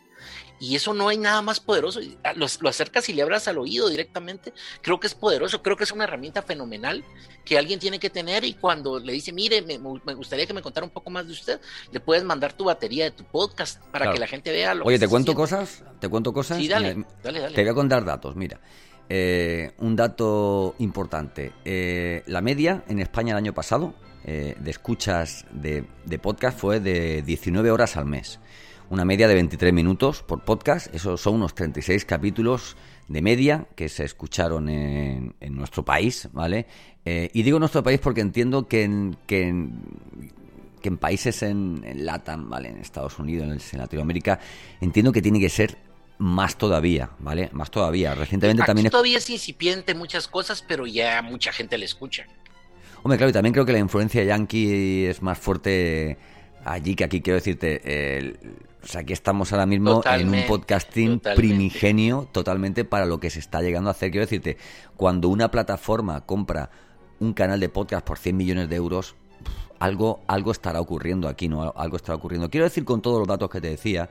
Y 0.60 0.76
eso 0.76 0.94
no 0.94 1.08
hay 1.08 1.18
nada 1.18 1.42
más 1.42 1.60
poderoso. 1.60 2.00
Ah, 2.22 2.32
lo, 2.34 2.46
lo, 2.60 2.68
acercas 2.68 3.08
y 3.08 3.12
le 3.12 3.22
abras 3.22 3.48
al 3.48 3.58
oído 3.58 3.88
directamente. 3.88 4.52
Creo 4.82 5.00
que 5.00 5.06
es 5.06 5.14
poderoso, 5.14 5.62
creo 5.62 5.76
que 5.76 5.84
es 5.84 5.92
una 5.92 6.04
herramienta 6.04 6.42
fenomenal 6.42 7.04
que 7.44 7.58
alguien 7.58 7.80
tiene 7.80 7.98
que 7.98 8.10
tener. 8.10 8.44
Y 8.44 8.54
cuando 8.54 8.98
le 8.98 9.12
dice, 9.12 9.32
mire, 9.32 9.62
me, 9.62 9.78
gustaría 10.14 10.46
que 10.46 10.54
me 10.54 10.62
contara 10.62 10.86
un 10.86 10.92
poco 10.92 11.10
más 11.10 11.26
de 11.26 11.32
usted, 11.32 11.60
le 11.92 12.00
puedes 12.00 12.24
mandar 12.24 12.52
tu 12.52 12.64
batería 12.64 13.04
de 13.04 13.10
tu 13.10 13.24
podcast 13.24 13.82
para 13.86 14.12
que 14.12 14.18
la 14.18 14.26
gente 14.26 14.52
vea 14.52 14.74
lo 14.74 14.84
Oye, 14.84 14.98
¿te 14.98 15.08
cuento 15.08 15.34
cosas? 15.34 15.82
¿Te 16.00 16.08
cuento 16.08 16.32
cosas? 16.32 16.58
Sí, 16.58 16.68
dale, 16.68 17.04
dale, 17.22 17.40
dale. 17.40 17.54
Te 17.54 17.62
voy 17.62 17.70
a 17.70 17.74
contar 17.74 18.04
datos, 18.04 18.36
mira. 18.36 18.60
Eh, 19.08 19.72
un 19.78 19.96
dato 19.96 20.74
importante. 20.78 21.52
Eh, 21.64 22.22
la 22.26 22.40
media 22.40 22.84
en 22.88 23.00
España 23.00 23.32
el 23.32 23.38
año 23.38 23.52
pasado 23.52 23.94
eh, 24.24 24.56
de 24.58 24.70
escuchas 24.70 25.44
de, 25.52 25.84
podcast 26.18 26.58
fue 26.58 26.80
de 26.80 27.22
19 27.22 27.70
horas 27.70 27.96
al 27.96 28.06
mes. 28.06 28.40
Una 28.90 29.04
media 29.04 29.26
de 29.26 29.34
23 29.34 29.72
minutos 29.72 30.22
por 30.22 30.44
podcast. 30.44 30.94
Esos 30.94 31.20
son 31.20 31.36
unos 31.36 31.54
36 31.54 32.04
capítulos 32.04 32.76
de 33.08 33.22
media 33.22 33.66
que 33.74 33.88
se 33.88 34.04
escucharon 34.04 34.68
en, 34.68 35.34
nuestro 35.50 35.84
país, 35.84 36.28
¿vale? 36.32 36.66
Eh, 37.04 37.30
y 37.32 37.42
digo 37.42 37.58
nuestro 37.58 37.82
país 37.82 37.98
porque 38.00 38.20
entiendo 38.20 38.68
que 38.68 38.84
en, 38.84 39.16
que 39.26 39.48
en, 39.48 40.96
países 40.98 41.42
en, 41.42 41.82
LATAM, 42.04 42.50
¿vale? 42.50 42.68
En 42.68 42.78
Estados 42.78 43.18
Unidos, 43.18 43.72
en, 43.72 43.78
Latinoamérica, 43.78 44.38
entiendo 44.80 45.12
que 45.12 45.22
tiene 45.22 45.40
que 45.40 45.48
ser 45.48 45.78
más 46.18 46.56
todavía, 46.56 47.10
¿vale? 47.18 47.48
Más 47.52 47.70
todavía. 47.70 48.14
Recientemente 48.14 48.62
también... 48.64 48.90
Todavía 48.90 49.18
es 49.18 49.28
incipiente 49.30 49.94
muchas 49.94 50.28
cosas, 50.28 50.62
pero 50.66 50.86
ya 50.86 51.22
mucha 51.22 51.52
gente 51.52 51.78
le 51.78 51.86
escucha. 51.86 52.26
Hombre, 53.02 53.18
claro, 53.18 53.30
y 53.30 53.32
también 53.32 53.52
creo 53.52 53.66
que 53.66 53.72
la 53.72 53.78
influencia 53.78 54.22
yankee 54.22 55.06
es 55.06 55.20
más 55.20 55.38
fuerte 55.38 56.16
allí 56.64 56.94
que 56.94 57.04
aquí. 57.04 57.20
Quiero 57.20 57.36
decirte, 57.36 57.80
o 58.84 58.86
sea, 58.86 59.00
aquí 59.00 59.12
estamos 59.14 59.52
ahora 59.52 59.64
mismo 59.64 60.02
en 60.04 60.28
un 60.28 60.46
podcasting 60.46 61.20
primigenio 61.20 62.28
totalmente 62.30 62.84
para 62.84 63.06
lo 63.06 63.18
que 63.18 63.30
se 63.30 63.38
está 63.38 63.62
llegando 63.62 63.88
a 63.88 63.92
hacer. 63.92 64.10
Quiero 64.10 64.26
decirte, 64.26 64.58
cuando 64.96 65.28
una 65.28 65.50
plataforma 65.50 66.20
compra 66.26 66.70
un 67.18 67.32
canal 67.32 67.60
de 67.60 67.70
podcast 67.70 68.06
por 68.06 68.18
100 68.18 68.36
millones 68.36 68.68
de 68.68 68.76
euros, 68.76 69.14
algo, 69.78 70.20
algo 70.26 70.52
estará 70.52 70.80
ocurriendo 70.80 71.28
aquí, 71.28 71.48
¿no? 71.48 71.72
Algo 71.76 71.96
estará 71.96 72.16
ocurriendo. 72.16 72.50
Quiero 72.50 72.64
decir 72.64 72.84
con 72.84 73.00
todos 73.00 73.18
los 73.18 73.26
datos 73.26 73.48
que 73.48 73.60
te 73.60 73.70
decía, 73.70 74.10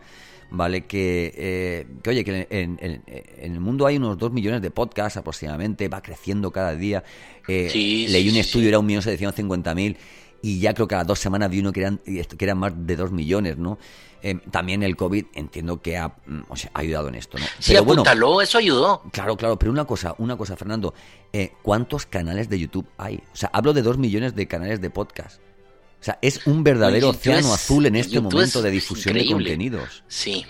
¿vale? 0.50 0.86
Que, 0.86 1.32
eh, 1.36 1.88
que 2.02 2.10
oye, 2.10 2.24
que 2.24 2.48
en, 2.50 2.80
el 2.82 3.60
mundo 3.60 3.86
hay 3.86 3.98
unos 3.98 4.18
2 4.18 4.32
millones 4.32 4.62
de 4.64 4.72
podcasts 4.72 5.18
aproximadamente, 5.18 5.88
va 5.88 6.02
creciendo 6.02 6.52
cada 6.52 6.76
día. 6.76 7.04
Eh, 7.48 7.70
leí 8.10 8.28
un 8.28 8.38
estudio, 8.38 8.70
era 8.70 8.80
un 8.80 8.88
millón 8.88 9.04
setecientos 9.04 9.36
cincuenta 9.36 9.76
mil 9.76 9.98
y 10.44 10.60
ya 10.60 10.74
creo 10.74 10.90
que 10.90 10.96
a 10.96 11.00
las 11.00 11.08
dos 11.08 11.20
semanas 11.20 11.50
vi 11.50 11.62
uno 11.62 11.72
que 11.72 11.80
eran, 11.80 12.00
que 12.00 12.46
eran 12.46 12.58
más 12.58 12.74
de 12.76 12.98
2 12.98 13.14
millones, 13.14 13.58
¿no? 13.58 13.80
Eh, 14.22 14.38
también 14.52 14.84
el 14.84 14.98
COVID 14.98 15.28
entiendo 15.36 15.82
que 15.82 15.98
ha, 15.98 16.10
mm, 16.10 16.42
o 16.50 16.58
sea, 16.58 16.70
ha 16.74 16.82
ayudado 16.82 17.08
en 17.08 17.16
esto, 17.16 17.38
¿no? 17.38 17.46
Sí, 17.60 17.78
apúntalo, 17.78 18.42
eso 18.42 18.58
ayudó. 18.58 19.04
Claro, 19.14 19.38
claro, 19.38 19.58
pero 19.58 19.72
una 19.72 19.86
cosa, 19.86 20.16
una 20.18 20.36
cosa, 20.36 20.58
Fernando, 20.58 20.94
eh, 21.32 21.54
¿cuántos 21.62 22.06
canales 22.06 22.50
de 22.50 22.60
YouTube 22.60 22.86
hay? 22.98 23.24
O 23.32 23.36
sea, 23.38 23.52
hablo 23.54 23.72
de 23.72 23.84
2 23.84 23.98
millones 23.98 24.36
de 24.36 24.46
canales 24.46 24.82
de 24.82 24.90
podcast. 24.90 25.40
O 26.02 26.04
sea, 26.04 26.20
es 26.22 26.46
un 26.46 26.62
verdadero 26.62 27.12
océano 27.12 27.54
azul 27.54 27.86
en 27.86 27.96
este 27.96 28.20
momento 28.20 28.62
de 28.62 28.70
difusión 28.70 29.16
de 29.16 29.26
contenidos. 29.26 30.04
Sí, 30.10 30.46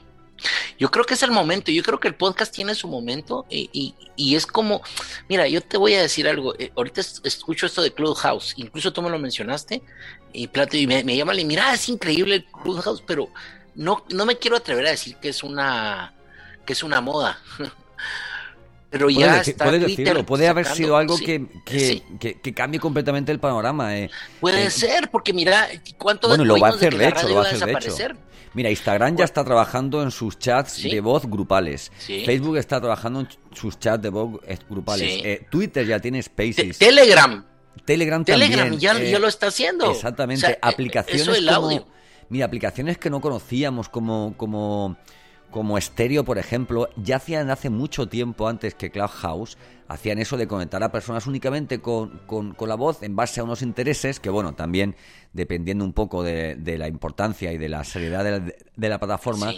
yo 0.77 0.89
creo 0.91 1.05
que 1.05 1.13
es 1.13 1.23
el 1.23 1.31
momento, 1.31 1.71
yo 1.71 1.83
creo 1.83 1.99
que 1.99 2.07
el 2.07 2.15
podcast 2.15 2.53
tiene 2.53 2.75
su 2.75 2.87
momento 2.87 3.45
y, 3.49 3.95
es 4.17 4.45
como, 4.45 4.81
mira, 5.29 5.47
yo 5.47 5.61
te 5.61 5.77
voy 5.77 5.93
a 5.93 6.01
decir 6.01 6.27
algo, 6.27 6.53
eh, 6.59 6.71
ahorita 6.75 7.01
escucho 7.01 7.65
esto 7.65 7.81
de 7.81 7.93
Clubhouse, 7.93 8.53
incluso 8.57 8.93
tú 8.93 9.01
me 9.01 9.09
lo 9.09 9.19
mencionaste 9.19 9.81
y, 10.31 10.47
plato, 10.47 10.77
y 10.77 10.87
me, 10.87 11.03
me 11.03 11.15
llama 11.15 11.35
y 11.35 11.45
mira, 11.45 11.73
es 11.73 11.89
increíble 11.89 12.35
el 12.35 12.45
Clubhouse, 12.45 13.01
pero 13.05 13.29
no, 13.75 14.03
no 14.09 14.25
me 14.25 14.37
quiero 14.37 14.57
atrever 14.57 14.87
a 14.87 14.91
decir 14.91 15.17
que 15.17 15.29
es 15.29 15.43
una, 15.43 16.13
que 16.65 16.73
es 16.73 16.83
una 16.83 17.01
moda. 17.01 17.39
Pero 18.93 19.09
ya 19.09 19.41
está 19.41 19.65
puede 19.65 19.79
decirlo, 19.79 20.23
puede 20.23 20.47
haber 20.47 20.67
sido 20.67 20.95
algo 20.95 21.17
que, 21.17 21.47
que, 21.65 22.53
cambie 22.53 22.79
completamente 22.79 23.31
el 23.31 23.39
panorama. 23.39 23.97
Eh. 23.97 24.11
Puede 24.39 24.67
eh, 24.67 24.69
ser, 24.69 25.09
porque 25.09 25.33
mira, 25.33 25.67
¿cuánto 25.97 26.27
Bueno, 26.27 26.45
lo 26.45 26.59
va 26.59 26.67
a 26.67 26.71
hacer 26.73 26.95
de, 26.95 27.07
hecho, 27.07 27.27
lo 27.27 27.37
va 27.37 27.41
a 27.41 27.49
hacer 27.49 27.65
de 27.65 27.71
hecho. 27.71 27.95
Mira, 28.53 28.69
Instagram 28.69 29.17
ya 29.17 29.25
está 29.25 29.43
trabajando 29.43 30.03
en 30.03 30.11
sus 30.11 30.37
chats 30.37 30.83
de 30.83 31.01
voz 31.01 31.25
grupales. 31.25 31.91
Facebook 31.97 32.57
está 32.57 32.79
trabajando 32.79 33.21
en 33.21 33.29
sus 33.51 33.79
chats 33.79 34.03
de 34.03 34.09
voz 34.09 34.39
grupales. 34.69 35.21
Eh, 35.23 35.47
Twitter 35.49 35.87
ya 35.87 35.99
tiene 35.99 36.21
Spaces. 36.21 36.77
Telegram. 36.77 37.43
Telegram 37.85 38.23
también. 38.23 38.51
Telegram 38.51 38.77
ya, 38.77 38.99
ya, 39.01 39.17
lo 39.17 39.27
está 39.27 39.47
haciendo. 39.47 39.91
Exactamente. 39.91 40.55
aplicaciones 40.61 41.23
eso 41.23 41.33
el 41.33 41.49
audio. 41.49 41.87
mira, 42.29 42.45
aplicaciones 42.45 42.99
que 42.99 43.09
no 43.09 43.21
conocíamos 43.21 43.89
como 43.89 44.35
como 44.37 44.97
como 45.53 45.79
Stereo, 45.79 46.25
por 46.25 46.39
ejemplo, 46.39 46.89
ya 46.97 47.17
hacían 47.17 47.51
hace 47.51 47.69
mucho 47.69 48.09
tiempo 48.09 48.47
antes 48.49 48.73
que 48.73 48.89
Clubhouse, 48.89 49.57
hacían 49.87 50.17
eso 50.17 50.35
de 50.35 50.47
conectar 50.47 50.81
a 50.83 50.91
personas 50.91 51.27
únicamente 51.27 51.79
con, 51.79 52.21
con, 52.25 52.55
la 52.67 52.75
voz 52.75 53.03
en 53.03 53.15
base 53.15 53.39
a 53.39 53.43
unos 53.43 53.61
intereses 53.61 54.19
que, 54.19 54.31
bueno, 54.31 54.55
también 54.55 54.95
dependiendo 55.31 55.85
un 55.85 55.93
poco 55.93 56.23
de, 56.23 56.57
la 56.77 56.87
importancia 56.87 57.53
y 57.53 57.59
de 57.59 57.69
la 57.69 57.83
seriedad 57.83 58.23
de 58.23 58.89
la, 58.89 58.97
plataforma, 58.97 59.53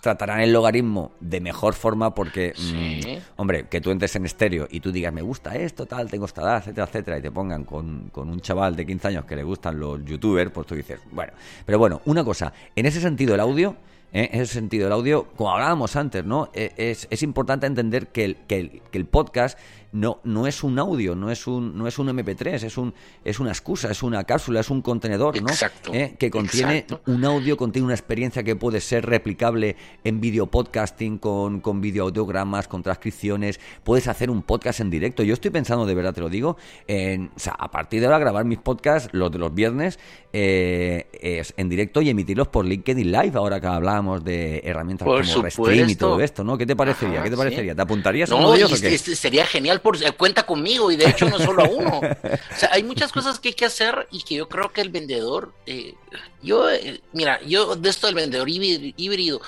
tratarán 0.00 0.40
el 0.40 0.50
logaritmo 0.50 1.12
de 1.20 1.42
mejor 1.42 1.74
forma 1.74 2.14
porque, 2.14 2.54
mm, 2.56 3.40
hombre, 3.40 3.68
que 3.68 3.82
tú 3.82 3.90
entres 3.90 4.16
en 4.16 4.24
estéreo 4.24 4.66
y 4.70 4.80
tú 4.80 4.92
digas, 4.92 5.12
me 5.12 5.20
gusta 5.20 5.54
esto, 5.56 5.84
tal, 5.84 6.10
tengo 6.10 6.24
esta 6.24 6.40
edad, 6.40 6.56
etcétera, 6.58 6.86
etcétera, 6.86 7.18
y 7.18 7.22
te 7.22 7.30
pongan 7.30 7.64
con, 7.64 8.08
con, 8.10 8.30
un 8.30 8.40
chaval 8.40 8.76
de 8.76 8.86
15 8.86 9.08
años 9.08 9.24
que 9.26 9.36
le 9.36 9.42
gustan 9.42 9.78
los 9.78 10.02
youtubers, 10.06 10.50
pues 10.50 10.66
tú 10.66 10.74
dices, 10.74 11.00
bueno, 11.12 11.34
pero 11.66 11.78
bueno, 11.78 12.00
una 12.06 12.24
cosa, 12.24 12.50
en 12.74 12.86
ese 12.86 13.02
sentido 13.02 13.34
el 13.34 13.40
audio 13.40 13.76
¿eh? 14.14 14.30
en 14.32 14.40
ese 14.40 14.54
sentido. 14.54 14.86
El 14.86 14.92
audio, 14.92 15.26
como 15.36 15.50
hablábamos 15.50 15.96
antes, 15.96 16.24
¿no? 16.24 16.48
E, 16.54 16.72
es, 16.78 17.06
es 17.10 17.22
importante 17.22 17.66
entender 17.66 18.06
que 18.06 18.24
el, 18.24 18.36
que 18.46 18.58
el, 18.58 18.82
que 18.90 18.98
el 18.98 19.04
podcast 19.04 19.58
no, 19.94 20.20
no 20.24 20.48
es 20.48 20.64
un 20.64 20.76
audio, 20.80 21.14
no 21.14 21.30
es 21.30 21.46
un, 21.46 21.78
no 21.78 21.86
es 21.86 22.00
un 22.00 22.08
MP3, 22.08 22.64
es, 22.64 22.76
un, 22.76 22.92
es 23.24 23.38
una 23.38 23.50
excusa, 23.50 23.92
es 23.92 24.02
una 24.02 24.24
cápsula, 24.24 24.58
es 24.58 24.68
un 24.68 24.82
contenedor, 24.82 25.40
¿no? 25.40 25.48
Exacto. 25.48 25.94
¿Eh? 25.94 26.16
Que 26.18 26.32
contiene 26.32 26.84
un 27.06 27.24
audio, 27.24 27.56
contiene 27.56 27.86
una 27.86 27.94
experiencia 27.94 28.42
que 28.42 28.56
puede 28.56 28.80
ser 28.80 29.06
replicable 29.06 29.76
en 30.02 30.20
video 30.20 30.48
podcasting, 30.48 31.18
con, 31.18 31.60
con 31.60 31.80
video 31.80 32.06
audiogramas, 32.06 32.66
con 32.66 32.82
transcripciones. 32.82 33.60
Puedes 33.84 34.08
hacer 34.08 34.30
un 34.30 34.42
podcast 34.42 34.80
en 34.80 34.90
directo. 34.90 35.22
Yo 35.22 35.32
estoy 35.32 35.52
pensando, 35.52 35.86
de 35.86 35.94
verdad 35.94 36.12
te 36.12 36.22
lo 36.22 36.28
digo, 36.28 36.56
en, 36.88 37.30
o 37.36 37.38
sea, 37.38 37.52
a 37.56 37.70
partir 37.70 38.00
de 38.00 38.06
ahora 38.06 38.18
grabar 38.18 38.44
mis 38.44 38.58
podcasts, 38.58 39.10
los 39.12 39.30
de 39.30 39.38
los 39.38 39.54
viernes, 39.54 40.00
eh, 40.32 41.06
en 41.56 41.68
directo 41.68 42.02
y 42.02 42.10
emitirlos 42.10 42.48
por 42.48 42.66
LinkedIn 42.66 43.12
Live, 43.12 43.38
ahora 43.38 43.60
que 43.60 43.68
hablábamos 43.68 44.24
de 44.24 44.60
herramientas 44.64 45.06
como 45.06 45.18
Restream 45.18 45.88
y 45.88 45.94
todo 45.94 46.20
esto, 46.20 46.42
¿no? 46.42 46.58
¿Qué 46.58 46.66
te 46.66 46.74
parecería? 46.74 47.22
¿Qué 47.22 47.30
te 47.30 47.36
parecería? 47.36 47.76
¿Te 47.76 47.82
apuntarías 47.82 48.32
a 48.32 48.34
uno 48.34 48.50
de 48.50 48.56
ellos 48.58 48.72
o 48.72 48.80
qué? 48.80 48.98
Sería 48.98 49.46
genial 49.46 49.80
por, 49.84 50.02
eh, 50.02 50.12
cuenta 50.12 50.44
conmigo 50.46 50.90
y 50.90 50.96
de 50.96 51.10
hecho 51.10 51.28
no 51.28 51.38
solo 51.38 51.62
a 51.62 51.68
uno. 51.68 52.00
O 52.54 52.56
sea, 52.56 52.70
hay 52.72 52.82
muchas 52.82 53.12
cosas 53.12 53.38
que 53.38 53.48
hay 53.48 53.54
que 53.54 53.66
hacer 53.66 54.08
y 54.10 54.22
que 54.22 54.36
yo 54.36 54.48
creo 54.48 54.72
que 54.72 54.80
el 54.80 54.88
vendedor, 54.88 55.52
eh, 55.66 55.94
yo, 56.42 56.70
eh, 56.70 57.02
mira, 57.12 57.40
yo 57.42 57.76
de 57.76 57.90
esto 57.90 58.06
del 58.06 58.16
vendedor 58.16 58.48
híbrido, 58.48 59.42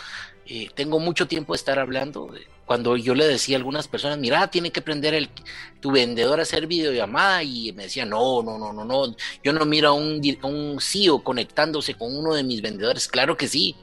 tengo 0.75 0.99
mucho 0.99 1.27
tiempo 1.27 1.55
de 1.55 1.57
estar 1.57 1.79
hablando. 1.79 2.33
Cuando 2.67 2.97
yo 2.97 3.15
le 3.15 3.27
decía 3.27 3.57
a 3.57 3.59
algunas 3.59 3.89
personas, 3.89 4.19
mira, 4.19 4.49
tiene 4.51 4.71
que 4.71 4.81
aprender 4.81 5.15
el, 5.15 5.31
tu 5.81 5.93
vendedor 5.93 6.39
a 6.39 6.43
hacer 6.43 6.67
videollamada 6.67 7.43
y 7.43 7.73
me 7.73 7.85
decía, 7.85 8.05
no, 8.05 8.43
no, 8.43 8.59
no, 8.59 8.73
no, 8.73 8.85
no, 8.85 9.17
yo 9.43 9.53
no 9.53 9.65
miro 9.65 9.89
a 9.89 9.93
un, 9.93 10.21
a 10.43 10.47
un 10.47 10.79
CEO 10.81 11.23
conectándose 11.23 11.95
con 11.95 12.15
uno 12.15 12.35
de 12.35 12.45
mis 12.45 12.61
vendedores. 12.61 13.09
Claro 13.09 13.37
que 13.37 13.49
sí. 13.49 13.77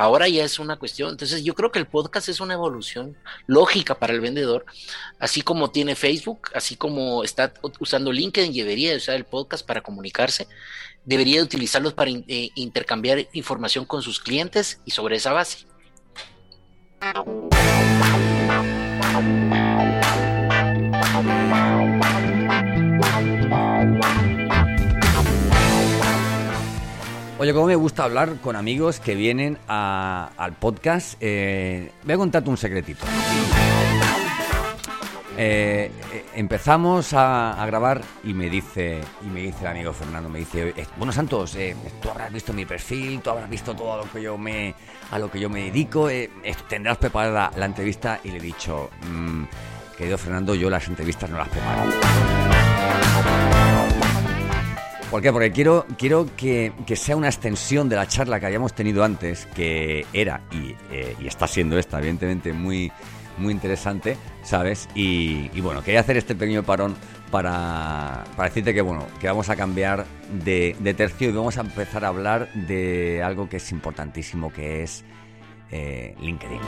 Ahora 0.00 0.28
ya 0.28 0.46
es 0.46 0.58
una 0.58 0.76
cuestión. 0.76 1.10
Entonces 1.10 1.44
yo 1.44 1.54
creo 1.54 1.70
que 1.70 1.78
el 1.78 1.86
podcast 1.86 2.30
es 2.30 2.40
una 2.40 2.54
evolución 2.54 3.18
lógica 3.46 3.94
para 3.94 4.14
el 4.14 4.22
vendedor, 4.22 4.64
así 5.18 5.42
como 5.42 5.72
tiene 5.72 5.94
Facebook, 5.94 6.48
así 6.54 6.74
como 6.74 7.22
está 7.22 7.52
usando 7.80 8.10
LinkedIn, 8.10 8.54
debería 8.54 8.96
usar 8.96 9.16
el 9.16 9.26
podcast 9.26 9.66
para 9.66 9.82
comunicarse, 9.82 10.48
debería 11.04 11.42
utilizarlos 11.42 11.92
para 11.92 12.10
eh, 12.12 12.48
intercambiar 12.54 13.28
información 13.34 13.84
con 13.84 14.00
sus 14.00 14.20
clientes 14.20 14.80
y 14.86 14.90
sobre 14.92 15.16
esa 15.16 15.34
base. 15.34 15.66
Oye, 27.40 27.54
cómo 27.54 27.68
me 27.68 27.74
gusta 27.74 28.04
hablar 28.04 28.36
con 28.42 28.54
amigos 28.54 29.00
que 29.00 29.14
vienen 29.14 29.56
al 29.66 30.52
podcast. 30.60 31.16
Eh, 31.22 31.90
voy 32.04 32.12
a 32.12 32.16
contarte 32.18 32.50
un 32.50 32.58
secretito. 32.58 33.06
Eh, 35.38 35.90
eh, 36.12 36.26
empezamos 36.34 37.14
a, 37.14 37.64
grabar 37.66 38.02
y 38.24 38.34
me 38.34 38.50
dice 38.50 39.00
y 39.22 39.30
me 39.30 39.40
dice 39.40 39.60
el 39.62 39.68
amigo 39.68 39.94
Fernando 39.94 40.28
me 40.28 40.40
dice 40.40 40.74
bueno 40.98 41.14
Santos 41.14 41.56
tú 42.02 42.10
habrás 42.10 42.30
visto 42.30 42.52
mi 42.52 42.66
perfil 42.66 43.22
tú 43.22 43.30
habrás 43.30 43.48
visto 43.48 43.74
todo 43.74 44.04
lo 44.04 44.10
que 44.10 44.20
yo 44.20 44.36
me 44.36 44.74
a 45.10 45.18
lo 45.18 45.30
que 45.30 45.40
yo 45.40 45.48
me 45.48 45.64
dedico 45.64 46.08
tendrás 46.68 46.98
preparada 46.98 47.52
la, 47.56 47.64
entrevista 47.64 48.20
y 48.22 48.32
le 48.32 48.38
he 48.38 48.40
dicho 48.40 48.90
mm, 49.08 49.44
querido 49.96 50.18
Fernando 50.18 50.54
yo 50.54 50.68
las 50.68 50.86
entrevistas 50.88 51.30
no 51.30 51.38
las 51.38 51.48
preparo 51.48 51.84
¿Por 55.10 55.20
qué? 55.20 55.32
Porque 55.32 55.50
quiero, 55.50 55.86
quiero 55.98 56.28
que, 56.36 56.72
sea 56.94 57.16
una 57.16 57.26
extensión 57.26 57.88
de 57.88 57.96
la 57.96 58.06
charla 58.06 58.38
que 58.38 58.46
habíamos 58.46 58.74
tenido 58.74 59.02
antes, 59.02 59.44
que 59.56 60.06
era 60.12 60.42
eh, 60.52 61.16
y, 61.20 61.26
está 61.26 61.48
siendo 61.48 61.76
esta, 61.78 61.98
evidentemente, 61.98 62.52
muy, 62.52 62.92
muy 63.36 63.52
interesante, 63.52 64.16
¿sabes? 64.44 64.88
Y, 64.94 65.48
bueno, 65.60 65.82
quería 65.82 66.00
hacer 66.00 66.16
este 66.16 66.36
pequeño 66.36 66.62
parón 66.62 66.94
para, 67.32 68.22
decirte 68.38 68.72
que, 68.72 68.82
bueno, 68.82 69.04
que 69.20 69.26
vamos 69.26 69.48
a 69.48 69.56
cambiar 69.56 70.06
de, 70.44 70.76
tercio 70.96 71.30
y 71.30 71.32
vamos 71.32 71.58
a 71.58 71.62
empezar 71.62 72.04
a 72.04 72.08
hablar 72.08 72.52
de 72.54 73.20
algo 73.20 73.48
que 73.48 73.56
es 73.56 73.72
importantísimo, 73.72 74.52
que 74.52 74.84
es 74.84 75.04
eh, 75.72 76.14
LinkedIn. 76.20 76.60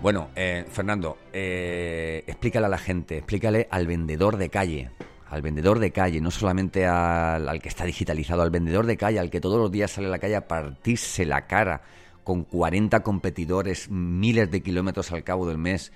Bueno, 0.00 0.28
eh, 0.36 0.64
Fernando, 0.68 1.16
eh, 1.32 2.22
explícale 2.26 2.66
a 2.66 2.68
la 2.68 2.78
gente, 2.78 3.18
explícale 3.18 3.66
al 3.70 3.86
vendedor 3.86 4.36
de 4.36 4.50
calle, 4.50 4.90
al 5.30 5.40
vendedor 5.40 5.78
de 5.78 5.90
calle, 5.90 6.20
no 6.20 6.30
solamente 6.30 6.86
al, 6.86 7.60
que 7.60 7.68
está 7.68 7.84
digitalizado, 7.84 8.42
al 8.42 8.50
vendedor 8.50 8.86
de 8.86 8.96
calle, 8.98 9.18
al 9.18 9.30
que 9.30 9.40
todos 9.40 9.58
los 9.58 9.72
días 9.72 9.90
sale 9.90 10.08
a 10.08 10.10
la 10.10 10.18
calle 10.18 10.36
a 10.36 10.46
partirse 10.46 11.24
la 11.24 11.46
cara 11.46 11.80
con 12.24 12.44
40 12.44 13.02
competidores, 13.02 13.88
miles 13.90 14.50
de 14.50 14.62
kilómetros 14.62 15.12
al 15.12 15.24
cabo 15.24 15.48
del 15.48 15.58
mes, 15.58 15.92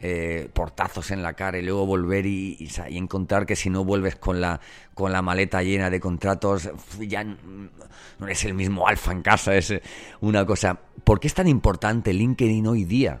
eh, 0.00 0.48
portazos 0.52 1.10
en 1.10 1.22
la 1.22 1.34
cara 1.34 1.58
y 1.58 1.62
luego 1.62 1.86
volver 1.86 2.24
y, 2.24 2.68
encontrar 2.88 3.46
que 3.46 3.54
si 3.54 3.68
no 3.68 3.84
vuelves 3.84 4.16
con 4.16 4.40
la, 4.40 4.60
con 4.94 5.12
la 5.12 5.22
maleta 5.22 5.62
llena 5.62 5.90
de 5.90 6.00
contratos, 6.00 6.70
ya 6.98 7.22
no 7.22 8.26
eres 8.26 8.44
el 8.44 8.54
mismo 8.54 8.88
alfa 8.88 9.12
en 9.12 9.22
casa, 9.22 9.54
es 9.54 9.74
una 10.20 10.46
cosa. 10.46 10.80
¿Por 11.04 11.20
qué 11.20 11.28
es 11.28 11.34
tan 11.34 11.48
importante 11.48 12.12
LinkedIn 12.12 12.66
hoy 12.66 12.84
día? 12.84 13.20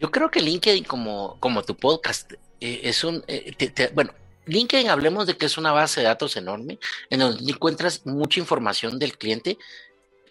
Yo 0.00 0.10
creo 0.10 0.30
que 0.30 0.40
LinkedIn, 0.40 0.84
como, 0.84 1.38
como 1.40 1.62
tu 1.62 1.76
podcast, 1.76 2.32
eh, 2.60 2.80
es 2.84 3.04
un. 3.04 3.24
Eh, 3.28 3.54
bueno, 3.94 4.12
LinkedIn, 4.46 4.88
hablemos 4.88 5.26
de 5.26 5.36
que 5.36 5.46
es 5.46 5.58
una 5.58 5.72
base 5.72 6.00
de 6.00 6.06
datos 6.06 6.36
enorme, 6.36 6.78
en 7.10 7.20
donde 7.20 7.50
encuentras 7.50 8.04
mucha 8.06 8.40
información 8.40 8.98
del 8.98 9.16
cliente, 9.16 9.58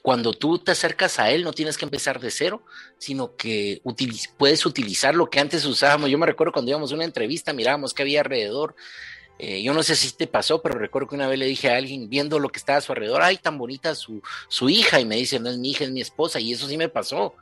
cuando 0.06 0.34
tú 0.34 0.60
te 0.60 0.72
acercas 0.72 1.18
a 1.18 1.32
él 1.32 1.44
no 1.44 1.52
tienes 1.52 1.80
que 1.80 1.86
empezar 1.86 2.20
de 2.20 2.30
cero, 2.30 2.62
sino 3.00 3.36
que 3.36 3.82
puedes 4.38 4.64
utilizar 4.68 5.16
lo 5.16 5.32
que 5.32 5.40
antes 5.40 5.66
usábamos. 5.66 6.12
Yo 6.12 6.20
me 6.20 6.28
recuerdo 6.28 6.54
cuando 6.54 6.70
íbamos 6.70 6.92
a 6.92 6.96
una 6.96 7.06
entrevista, 7.06 7.54
mirábamos 7.54 7.92
qué 7.96 8.04
había 8.04 8.20
alrededor. 8.20 8.76
Eh, 9.40 9.64
yo 9.64 9.74
no 9.74 9.82
sé 9.82 9.96
si 9.96 10.12
te 10.12 10.28
pasó, 10.28 10.62
pero 10.62 10.78
recuerdo 10.78 11.10
que 11.10 11.16
una 11.16 11.28
vez 11.28 11.40
le 11.40 11.48
dije 11.48 11.72
a 11.72 11.78
alguien, 11.78 12.08
viendo 12.08 12.38
lo 12.38 12.50
que 12.50 12.60
estaba 12.60 12.78
a 12.78 12.82
su 12.82 12.92
alrededor, 12.92 13.24
ay, 13.24 13.38
tan 13.38 13.58
bonita 13.58 13.96
su, 13.96 14.22
su 14.48 14.70
hija, 14.70 15.00
y 15.00 15.06
me 15.06 15.16
dice, 15.16 15.40
no 15.40 15.50
es 15.50 15.58
mi 15.58 15.72
hija, 15.72 15.86
es 15.86 15.92
mi 15.92 16.02
esposa, 16.02 16.40
y 16.40 16.54
eso 16.54 16.68
sí 16.68 16.78
me 16.78 16.88
pasó. 16.88 17.34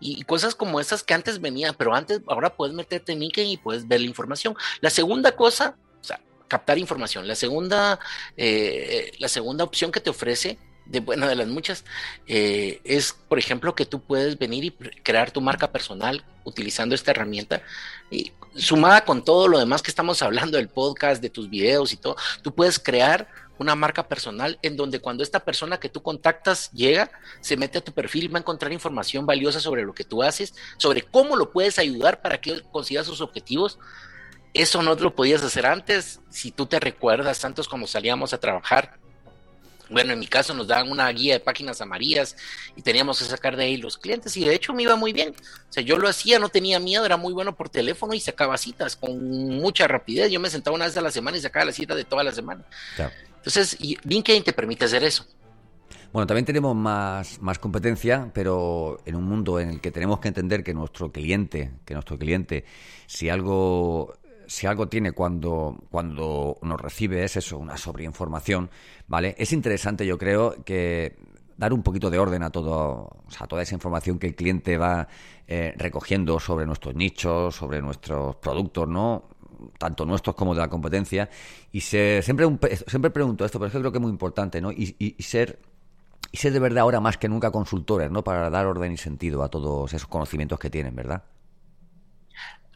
Y, 0.00 0.22
cosas 0.24 0.54
como 0.54 0.80
esas 0.80 1.02
que 1.02 1.14
antes 1.14 1.40
venían, 1.40 1.74
pero 1.76 1.94
antes, 1.94 2.20
ahora 2.26 2.54
puedes 2.54 2.74
meterte 2.74 3.12
en 3.12 3.20
LinkedIn 3.20 3.50
y 3.50 3.56
puedes 3.56 3.88
ver 3.88 4.00
la 4.00 4.06
información. 4.06 4.54
La 4.80 4.90
segunda 4.90 5.32
cosa, 5.32 5.76
o 6.00 6.04
sea, 6.04 6.20
captar 6.48 6.78
información. 6.78 7.26
La 7.26 7.34
segunda, 7.34 7.98
eh, 8.36 9.12
la 9.18 9.28
segunda 9.28 9.64
opción 9.64 9.90
que 9.92 10.00
te 10.00 10.10
ofrece 10.10 10.58
de 10.86 11.00
bueno, 11.00 11.26
de 11.26 11.34
las 11.34 11.48
muchas, 11.48 11.84
eh, 12.26 12.80
es, 12.84 13.12
por 13.28 13.38
ejemplo, 13.38 13.74
que 13.74 13.86
tú 13.86 14.00
puedes 14.00 14.38
venir 14.38 14.64
y 14.64 14.70
crear 14.70 15.30
tu 15.30 15.40
marca 15.40 15.70
personal 15.70 16.24
utilizando 16.44 16.94
esta 16.94 17.10
herramienta. 17.10 17.62
Y 18.10 18.32
sumada 18.54 19.04
con 19.04 19.24
todo 19.24 19.48
lo 19.48 19.58
demás 19.58 19.82
que 19.82 19.90
estamos 19.90 20.22
hablando 20.22 20.56
del 20.56 20.68
podcast, 20.68 21.20
de 21.20 21.30
tus 21.30 21.50
videos 21.50 21.92
y 21.92 21.96
todo, 21.96 22.16
tú 22.42 22.54
puedes 22.54 22.78
crear 22.78 23.28
una 23.58 23.74
marca 23.74 24.08
personal 24.08 24.58
en 24.62 24.76
donde 24.76 25.00
cuando 25.00 25.22
esta 25.22 25.40
persona 25.40 25.78
que 25.78 25.88
tú 25.88 26.02
contactas 26.02 26.70
llega, 26.72 27.10
se 27.40 27.56
mete 27.56 27.78
a 27.78 27.84
tu 27.84 27.92
perfil 27.92 28.32
va 28.32 28.38
a 28.38 28.40
encontrar 28.40 28.72
información 28.72 29.26
valiosa 29.26 29.60
sobre 29.60 29.82
lo 29.82 29.94
que 29.94 30.04
tú 30.04 30.22
haces, 30.22 30.54
sobre 30.76 31.02
cómo 31.02 31.36
lo 31.36 31.52
puedes 31.52 31.78
ayudar 31.78 32.20
para 32.20 32.40
que 32.40 32.62
consiga 32.72 33.04
sus 33.04 33.20
objetivos. 33.20 33.78
Eso 34.54 34.82
no 34.82 34.94
lo 34.94 35.14
podías 35.14 35.42
hacer 35.42 35.66
antes, 35.66 36.20
si 36.30 36.50
tú 36.50 36.66
te 36.66 36.80
recuerdas, 36.80 37.40
tantos 37.40 37.68
como 37.68 37.86
salíamos 37.86 38.32
a 38.32 38.38
trabajar 38.38 38.98
bueno, 39.88 40.12
en 40.12 40.18
mi 40.18 40.26
caso 40.26 40.52
nos 40.52 40.66
daban 40.66 40.90
una 40.90 41.08
guía 41.10 41.34
de 41.34 41.40
páginas 41.40 41.80
amarillas 41.80 42.36
y 42.74 42.82
teníamos 42.82 43.18
que 43.18 43.24
sacar 43.24 43.56
de 43.56 43.64
ahí 43.64 43.76
los 43.76 43.96
clientes 43.96 44.36
y 44.36 44.44
de 44.44 44.54
hecho 44.54 44.74
me 44.74 44.82
iba 44.82 44.96
muy 44.96 45.12
bien. 45.12 45.30
O 45.30 45.72
sea, 45.72 45.82
yo 45.82 45.96
lo 45.96 46.08
hacía, 46.08 46.38
no 46.38 46.48
tenía 46.48 46.80
miedo, 46.80 47.04
era 47.04 47.16
muy 47.16 47.32
bueno 47.32 47.54
por 47.54 47.68
teléfono 47.68 48.12
y 48.14 48.20
sacaba 48.20 48.58
citas 48.58 48.96
con 48.96 49.58
mucha 49.60 49.86
rapidez. 49.86 50.30
Yo 50.30 50.40
me 50.40 50.50
sentaba 50.50 50.74
una 50.74 50.86
vez 50.86 50.96
a 50.96 51.00
la 51.00 51.10
semana 51.10 51.36
y 51.36 51.40
sacaba 51.40 51.66
la 51.66 51.72
cita 51.72 51.94
de 51.94 52.04
toda 52.04 52.24
la 52.24 52.32
semana. 52.32 52.64
Entonces, 53.46 53.78
LinkedIn 53.80 54.42
te 54.42 54.52
permite 54.52 54.86
hacer 54.86 55.04
eso. 55.04 55.24
Bueno, 56.12 56.26
también 56.26 56.44
tenemos 56.44 56.74
más, 56.74 57.40
más 57.40 57.60
competencia, 57.60 58.28
pero 58.34 58.98
en 59.04 59.14
un 59.14 59.24
mundo 59.24 59.60
en 59.60 59.68
el 59.70 59.80
que 59.80 59.92
tenemos 59.92 60.18
que 60.18 60.28
entender 60.28 60.64
que 60.64 60.74
nuestro 60.74 61.12
cliente, 61.12 61.70
que 61.84 61.94
nuestro 61.94 62.18
cliente, 62.18 62.64
si 63.06 63.28
algo 63.28 64.14
si 64.48 64.66
algo 64.66 64.88
tiene 64.88 65.12
cuando, 65.12 65.76
cuando 65.90 66.56
nos 66.62 66.80
recibe 66.80 67.24
es 67.24 67.36
eso, 67.36 67.58
una 67.58 67.76
sobreinformación, 67.76 68.70
¿vale? 69.08 69.34
Es 69.38 69.52
interesante, 69.52 70.06
yo 70.06 70.18
creo, 70.18 70.64
que 70.64 71.16
dar 71.56 71.72
un 71.72 71.82
poquito 71.82 72.10
de 72.10 72.18
orden 72.18 72.42
a 72.42 72.50
todo, 72.50 73.10
o 73.26 73.30
sea, 73.30 73.46
toda 73.46 73.62
esa 73.62 73.74
información 73.74 74.18
que 74.18 74.28
el 74.28 74.34
cliente 74.34 74.78
va 74.78 75.08
eh, 75.48 75.74
recogiendo 75.76 76.38
sobre 76.38 76.66
nuestros 76.66 76.94
nichos, 76.94 77.56
sobre 77.56 77.82
nuestros 77.82 78.36
productos, 78.36 78.88
¿no? 78.88 79.35
Tanto 79.78 80.04
nuestros 80.04 80.36
como 80.36 80.54
de 80.54 80.60
la 80.60 80.68
competencia 80.68 81.28
y 81.72 81.80
ser, 81.80 82.22
siempre 82.22 82.46
siempre 82.86 83.10
pregunto 83.10 83.44
esto 83.44 83.58
pero 83.58 83.68
es 83.68 83.72
que 83.72 83.78
creo 83.78 83.92
que 83.92 83.98
es 83.98 84.02
muy 84.02 84.10
importante 84.10 84.60
¿no? 84.60 84.72
y, 84.72 85.16
ser 85.20 85.58
y 86.32 86.36
ser 86.36 86.52
de 86.52 86.58
verdad 86.58 86.80
ahora 86.80 87.00
más 87.00 87.18
que 87.18 87.28
nunca 87.28 87.50
consultores 87.50 88.10
no 88.10 88.24
para 88.24 88.50
dar 88.50 88.66
orden 88.66 88.92
y 88.92 88.96
sentido 88.96 89.42
a 89.42 89.48
todos 89.48 89.92
esos 89.92 90.08
conocimientos 90.08 90.58
que 90.58 90.70
tienen 90.70 90.94
verdad 90.94 91.22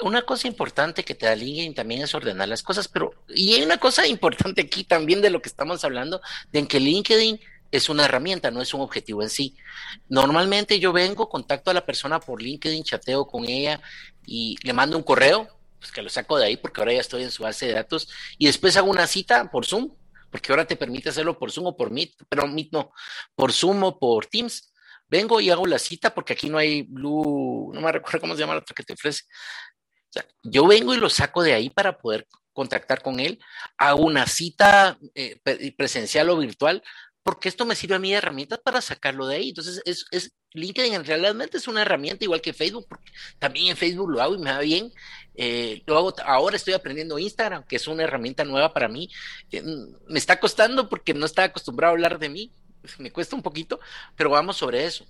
una 0.02 0.22
cosa 0.22 0.48
importante 0.48 1.04
que 1.04 1.14
te 1.14 1.26
da 1.26 1.34
LinkedIn 1.34 1.74
también 1.74 2.02
es 2.02 2.14
ordenar 2.14 2.48
las 2.48 2.62
cosas, 2.62 2.88
pero 2.88 3.12
y 3.28 3.52
hay 3.52 3.62
una 3.62 3.76
cosa 3.76 4.06
importante 4.06 4.62
aquí 4.62 4.84
también 4.84 5.20
de 5.20 5.28
lo 5.28 5.42
que 5.42 5.50
estamos 5.50 5.84
hablando, 5.84 6.22
de 6.52 6.66
que 6.66 6.80
LinkedIn 6.80 7.38
es 7.70 7.88
una 7.88 8.04
herramienta, 8.04 8.50
no 8.50 8.60
es 8.60 8.74
un 8.74 8.80
objetivo 8.80 9.22
en 9.22 9.30
sí. 9.30 9.56
Normalmente 10.08 10.80
yo 10.80 10.92
vengo, 10.92 11.28
contacto 11.28 11.70
a 11.70 11.74
la 11.74 11.86
persona 11.86 12.20
por 12.20 12.42
LinkedIn, 12.42 12.82
chateo 12.82 13.26
con 13.26 13.44
ella 13.44 13.80
y 14.26 14.56
le 14.62 14.72
mando 14.72 14.96
un 14.96 15.02
correo, 15.02 15.48
pues 15.80 15.90
que 15.90 16.02
lo 16.02 16.08
saco 16.08 16.38
de 16.38 16.46
ahí 16.46 16.56
porque 16.56 16.80
ahora 16.80 16.92
ya 16.92 17.00
estoy 17.00 17.24
en 17.24 17.30
su 17.30 17.42
base 17.42 17.66
de 17.66 17.72
datos. 17.72 18.08
Y 18.38 18.46
después 18.46 18.76
hago 18.76 18.90
una 18.90 19.06
cita 19.06 19.50
por 19.50 19.66
Zoom, 19.66 19.90
porque 20.30 20.52
ahora 20.52 20.66
te 20.66 20.76
permite 20.76 21.08
hacerlo 21.08 21.38
por 21.38 21.50
Zoom 21.50 21.66
o 21.66 21.76
por 21.76 21.90
Meet, 21.90 22.14
pero 22.28 22.46
Meet 22.46 22.68
no, 22.72 22.92
por 23.34 23.52
Zoom 23.52 23.82
o 23.82 23.98
por 23.98 24.26
Teams. 24.26 24.72
Vengo 25.08 25.40
y 25.40 25.50
hago 25.50 25.66
la 25.66 25.78
cita 25.78 26.14
porque 26.14 26.34
aquí 26.34 26.48
no 26.48 26.58
hay 26.58 26.82
Blue, 26.82 27.72
no 27.74 27.80
me 27.80 27.90
recuerdo 27.90 28.20
cómo 28.20 28.34
se 28.34 28.40
llama 28.40 28.54
la 28.54 28.60
otra 28.60 28.74
que 28.74 28.84
te 28.84 28.92
ofrece, 28.92 29.24
yo 30.42 30.66
vengo 30.66 30.94
y 30.94 30.98
lo 30.98 31.10
saco 31.10 31.42
de 31.42 31.54
ahí 31.54 31.70
para 31.70 31.98
poder 31.98 32.26
contactar 32.52 33.02
con 33.02 33.20
él, 33.20 33.38
a 33.78 33.94
una 33.94 34.26
cita 34.26 34.98
eh, 35.14 35.40
presencial 35.76 36.30
o 36.30 36.36
virtual, 36.36 36.82
porque 37.22 37.48
esto 37.48 37.66
me 37.66 37.74
sirve 37.74 37.96
a 37.96 37.98
mí 37.98 38.10
de 38.10 38.16
herramientas 38.16 38.60
para 38.60 38.80
sacarlo 38.80 39.26
de 39.26 39.36
ahí. 39.36 39.48
Entonces, 39.50 39.82
es, 39.84 40.06
es 40.10 40.32
LinkedIn 40.52 41.04
realmente 41.04 41.58
es 41.58 41.68
una 41.68 41.82
herramienta 41.82 42.24
igual 42.24 42.40
que 42.40 42.52
Facebook, 42.52 42.86
porque 42.88 43.12
también 43.38 43.68
en 43.68 43.76
Facebook 43.76 44.10
lo 44.10 44.22
hago 44.22 44.34
y 44.34 44.38
me 44.38 44.50
va 44.50 44.60
bien. 44.60 44.92
Eh, 45.34 45.82
lo 45.86 45.96
hago, 45.96 46.14
ahora 46.24 46.56
estoy 46.56 46.74
aprendiendo 46.74 47.18
Instagram, 47.18 47.64
que 47.64 47.76
es 47.76 47.86
una 47.86 48.02
herramienta 48.02 48.44
nueva 48.44 48.72
para 48.72 48.88
mí. 48.88 49.08
Eh, 49.52 49.62
me 50.08 50.18
está 50.18 50.40
costando 50.40 50.88
porque 50.88 51.14
no 51.14 51.26
estaba 51.26 51.46
acostumbrado 51.46 51.92
a 51.92 51.94
hablar 51.94 52.18
de 52.18 52.28
mí, 52.28 52.52
me 52.98 53.12
cuesta 53.12 53.36
un 53.36 53.42
poquito, 53.42 53.80
pero 54.16 54.30
vamos 54.30 54.56
sobre 54.56 54.84
eso. 54.84 55.06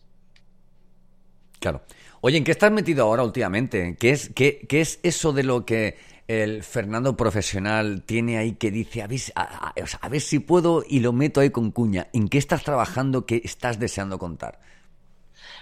Claro. 1.59 1.83
Oye, 2.23 2.37
¿en 2.37 2.45
qué 2.45 2.51
estás 2.51 2.73
metido 2.73 3.05
ahora 3.05 3.23
últimamente? 3.23 3.97
¿Qué 3.99 4.11
es, 4.11 4.31
qué, 4.35 4.67
qué 4.69 4.81
es 4.81 4.99
eso 5.03 5.33
de 5.33 5.43
lo 5.43 5.65
que 5.65 5.97
el 6.31 6.63
Fernando 6.63 7.17
profesional 7.17 8.05
tiene 8.07 8.39
ahí 8.39 8.53
que 8.53 8.71
dice, 8.71 9.03
a 9.03 9.09
ver, 9.09 9.21
a, 9.35 10.09
ver 10.09 10.21
si 10.21 10.39
puedo 10.39 10.85
y 10.89 11.01
lo 11.01 11.13
meto 11.13 11.41
ahí 11.41 11.51
con 11.51 11.73
cuña? 11.73 12.07
¿En 12.13 12.29
qué 12.29 12.39
estás 12.39 12.63
trabajando? 12.63 13.27
¿Qué 13.27 13.43
estás 13.45 13.81
deseando 13.81 14.17
contar? 14.21 14.61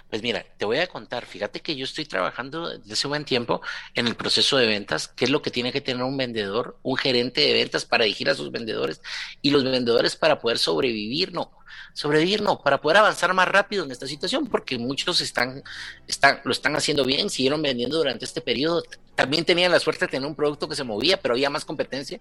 Pues 0.09 0.23
mira, 0.23 0.43
te 0.57 0.65
voy 0.65 0.79
a 0.79 0.87
contar, 0.87 1.27
fíjate 1.27 1.59
que 1.59 1.75
yo 1.75 1.83
estoy 1.83 2.05
trabajando 2.05 2.69
desde 2.69 2.93
hace 2.93 3.07
buen 3.07 3.25
tiempo 3.25 3.61
en 3.93 4.07
el 4.07 4.15
proceso 4.15 4.57
de 4.57 4.65
ventas, 4.65 5.07
qué 5.07 5.25
es 5.25 5.31
lo 5.31 5.43
que 5.43 5.51
tiene 5.51 5.71
que 5.71 5.81
tener 5.81 6.01
un 6.01 6.17
vendedor, 6.17 6.79
un 6.81 6.97
gerente 6.97 7.41
de 7.41 7.53
ventas 7.53 7.85
para 7.85 8.05
dirigir 8.05 8.27
a 8.27 8.33
sus 8.33 8.51
vendedores 8.51 9.01
y 9.43 9.51
los 9.51 9.63
vendedores 9.63 10.15
para 10.15 10.39
poder 10.39 10.57
sobrevivir, 10.57 11.31
no, 11.31 11.51
sobrevivir 11.93 12.41
no, 12.41 12.59
para 12.63 12.81
poder 12.81 12.97
avanzar 12.97 13.35
más 13.35 13.47
rápido 13.47 13.85
en 13.85 13.91
esta 13.91 14.07
situación, 14.07 14.47
porque 14.47 14.79
muchos 14.79 15.21
están, 15.21 15.63
están, 16.07 16.41
lo 16.43 16.51
están 16.53 16.75
haciendo 16.75 17.05
bien, 17.05 17.29
siguieron 17.29 17.61
vendiendo 17.61 17.97
durante 17.97 18.25
este 18.25 18.41
periodo, 18.41 18.81
también 19.13 19.45
tenían 19.45 19.71
la 19.71 19.79
suerte 19.79 20.05
de 20.05 20.11
tener 20.11 20.27
un 20.27 20.35
producto 20.35 20.67
que 20.67 20.75
se 20.75 20.83
movía, 20.83 21.21
pero 21.21 21.35
había 21.35 21.51
más 21.51 21.65
competencia. 21.65 22.19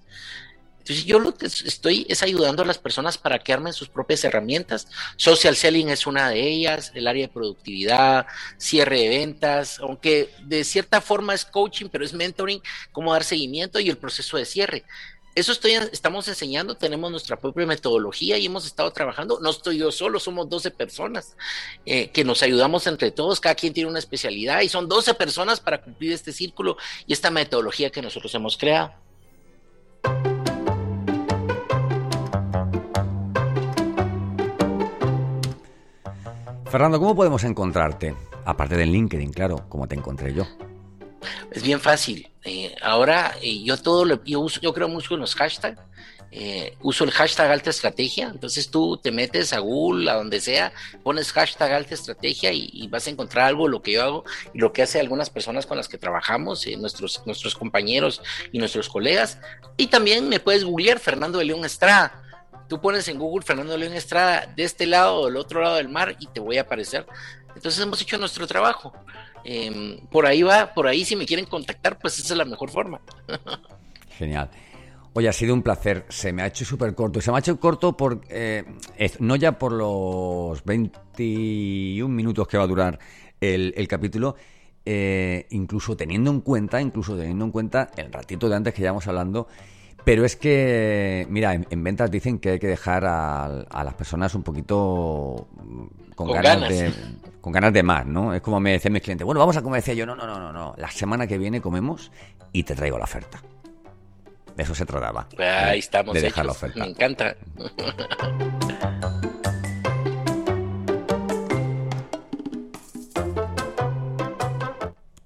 Entonces 0.88 1.04
yo 1.04 1.18
lo 1.18 1.34
que 1.34 1.44
estoy 1.44 2.06
es 2.08 2.22
ayudando 2.22 2.62
a 2.62 2.66
las 2.66 2.78
personas 2.78 3.18
para 3.18 3.38
que 3.38 3.52
armen 3.52 3.74
sus 3.74 3.90
propias 3.90 4.24
herramientas. 4.24 4.88
Social 5.16 5.54
selling 5.54 5.90
es 5.90 6.06
una 6.06 6.30
de 6.30 6.40
ellas, 6.40 6.92
el 6.94 7.06
área 7.06 7.26
de 7.26 7.32
productividad, 7.32 8.26
cierre 8.56 9.00
de 9.00 9.08
ventas, 9.10 9.80
aunque 9.80 10.30
de 10.44 10.64
cierta 10.64 11.02
forma 11.02 11.34
es 11.34 11.44
coaching, 11.44 11.88
pero 11.92 12.06
es 12.06 12.14
mentoring, 12.14 12.62
cómo 12.90 13.12
dar 13.12 13.22
seguimiento 13.22 13.78
y 13.80 13.90
el 13.90 13.98
proceso 13.98 14.38
de 14.38 14.46
cierre. 14.46 14.84
Eso 15.34 15.52
estoy, 15.52 15.72
estamos 15.72 16.26
enseñando, 16.26 16.74
tenemos 16.74 17.10
nuestra 17.10 17.36
propia 17.36 17.66
metodología 17.66 18.38
y 18.38 18.46
hemos 18.46 18.64
estado 18.64 18.90
trabajando. 18.90 19.40
No 19.40 19.50
estoy 19.50 19.76
yo 19.76 19.92
solo, 19.92 20.18
somos 20.18 20.48
12 20.48 20.70
personas 20.70 21.36
eh, 21.84 22.08
que 22.08 22.24
nos 22.24 22.42
ayudamos 22.42 22.86
entre 22.86 23.10
todos, 23.10 23.40
cada 23.40 23.54
quien 23.54 23.74
tiene 23.74 23.90
una 23.90 23.98
especialidad 23.98 24.62
y 24.62 24.70
son 24.70 24.88
12 24.88 25.12
personas 25.14 25.60
para 25.60 25.82
cumplir 25.82 26.14
este 26.14 26.32
círculo 26.32 26.78
y 27.06 27.12
esta 27.12 27.30
metodología 27.30 27.90
que 27.90 28.00
nosotros 28.00 28.34
hemos 28.34 28.56
creado. 28.56 28.94
Fernando, 36.70 36.98
¿cómo 36.98 37.16
podemos 37.16 37.44
encontrarte? 37.44 38.14
Aparte 38.44 38.76
del 38.76 38.92
LinkedIn, 38.92 39.32
claro, 39.32 39.64
como 39.70 39.88
te 39.88 39.94
encontré 39.94 40.34
yo. 40.34 40.46
Es 41.50 41.62
bien 41.62 41.80
fácil. 41.80 42.30
Eh, 42.44 42.74
ahora 42.82 43.34
eh, 43.42 43.62
yo 43.62 43.78
todo 43.78 44.04
lo 44.04 44.22
yo 44.24 44.40
uso, 44.40 44.60
yo 44.60 44.74
creo 44.74 44.88
mucho 44.88 45.14
en 45.14 45.20
los 45.20 45.34
hashtags. 45.34 45.80
Eh, 46.30 46.76
uso 46.82 47.04
el 47.04 47.10
hashtag 47.10 47.50
alta 47.50 47.70
estrategia. 47.70 48.28
Entonces 48.28 48.70
tú 48.70 48.98
te 48.98 49.10
metes 49.10 49.54
a 49.54 49.60
Google, 49.60 50.10
a 50.10 50.16
donde 50.16 50.40
sea, 50.40 50.74
pones 51.02 51.32
hashtag 51.32 51.72
alta 51.72 51.94
estrategia 51.94 52.52
y, 52.52 52.86
vas 52.88 53.06
a 53.06 53.10
encontrar 53.10 53.46
algo, 53.46 53.66
lo 53.66 53.80
que 53.80 53.92
yo 53.92 54.02
hago 54.02 54.24
y 54.52 54.58
lo 54.58 54.74
que 54.74 54.82
hace 54.82 55.00
algunas 55.00 55.30
personas 55.30 55.64
con 55.64 55.78
las 55.78 55.88
que 55.88 55.96
trabajamos, 55.96 56.66
nuestros, 56.78 57.22
nuestros 57.24 57.54
compañeros 57.54 58.20
y 58.52 58.58
nuestros 58.58 58.90
colegas. 58.90 59.38
Y 59.78 59.86
también 59.86 60.28
me 60.28 60.38
puedes 60.38 60.64
googlear 60.64 60.98
Fernando 60.98 61.38
de 61.38 61.46
León 61.46 61.64
Estrada. 61.64 62.27
Tú 62.68 62.80
pones 62.80 63.08
en 63.08 63.18
Google 63.18 63.44
Fernando 63.44 63.76
León 63.76 63.94
Estrada 63.94 64.46
de 64.54 64.62
este 64.62 64.86
lado 64.86 65.22
o 65.22 65.26
del 65.26 65.36
otro 65.36 65.62
lado 65.62 65.76
del 65.76 65.88
mar 65.88 66.16
y 66.20 66.26
te 66.26 66.40
voy 66.40 66.58
a 66.58 66.62
aparecer. 66.62 67.06
Entonces 67.54 67.82
hemos 67.82 68.00
hecho 68.00 68.18
nuestro 68.18 68.46
trabajo. 68.46 68.92
Em, 69.44 69.98
por 70.10 70.26
ahí 70.26 70.42
va, 70.42 70.74
por 70.74 70.86
ahí 70.86 71.04
si 71.04 71.16
me 71.16 71.26
quieren 71.26 71.46
contactar, 71.46 71.98
pues 71.98 72.18
esa 72.18 72.34
es 72.34 72.38
la 72.38 72.44
mejor 72.44 72.70
forma. 72.70 73.00
Genial. 74.18 74.50
Oye, 75.14 75.28
ha 75.28 75.32
sido 75.32 75.54
un 75.54 75.62
placer. 75.62 76.04
Se 76.08 76.32
me 76.32 76.42
ha 76.42 76.46
hecho 76.46 76.64
súper 76.64 76.94
corto. 76.94 77.20
Se 77.20 77.30
me 77.30 77.38
ha 77.38 77.40
hecho 77.40 77.58
corto 77.58 77.96
por, 77.96 78.20
eh, 78.28 78.64
no 79.18 79.36
ya 79.36 79.58
por 79.58 79.72
los 79.72 80.62
21 80.64 82.14
minutos 82.14 82.46
que 82.46 82.58
va 82.58 82.64
a 82.64 82.68
durar 82.68 82.98
el, 83.40 83.88
capítulo, 83.88 84.36
eh, 84.84 85.46
incluso 85.50 85.96
teniendo 85.96 86.30
en 86.30 86.40
cuenta, 86.40 86.80
incluso 86.80 87.16
teniendo 87.16 87.44
en 87.46 87.50
cuenta 87.50 87.90
el 87.96 88.12
ratito 88.12 88.48
de 88.48 88.56
antes 88.56 88.74
que 88.74 88.82
llevamos 88.82 89.06
hablando, 89.06 89.48
Pero 90.08 90.24
es 90.24 90.36
que, 90.36 91.26
mira, 91.28 91.52
en, 91.52 91.84
ventas 91.84 92.10
dicen 92.10 92.38
que 92.38 92.52
hay 92.52 92.58
que 92.58 92.66
dejar 92.66 93.04
a, 93.04 93.66
las 93.84 93.92
personas 93.92 94.34
un 94.34 94.42
poquito 94.42 95.48
mm, 95.62 96.14
con, 96.14 96.32
ganas, 96.32 96.66
de 96.66 96.90
con 97.42 97.52
ganas 97.52 97.74
de 97.74 97.82
más, 97.82 98.06
¿no? 98.06 98.32
Es 98.32 98.40
como 98.40 98.58
me 98.58 98.72
decían 98.72 98.94
mis 98.94 99.02
clientes, 99.02 99.26
bueno, 99.26 99.38
vamos 99.38 99.58
a 99.58 99.62
comer, 99.62 99.82
decía 99.82 99.92
yo, 99.92 100.06
no, 100.06 100.16
no, 100.16 100.26
no, 100.26 100.38
no, 100.38 100.50
no, 100.50 100.74
la 100.78 100.90
semana 100.90 101.26
que 101.26 101.36
viene 101.36 101.60
comemos 101.60 102.10
y 102.52 102.62
te 102.62 102.74
traigo 102.74 102.96
la 102.96 103.04
oferta. 103.04 103.42
De 104.56 104.62
eso 104.62 104.74
se 104.74 104.86
trataba. 104.86 105.28
Ahí 105.38 105.80
estamos. 105.80 106.14
De 106.14 106.22
dejar 106.22 106.46
la 106.46 106.52
oferta. 106.52 106.80
Me 106.80 106.86
encanta. 106.86 107.36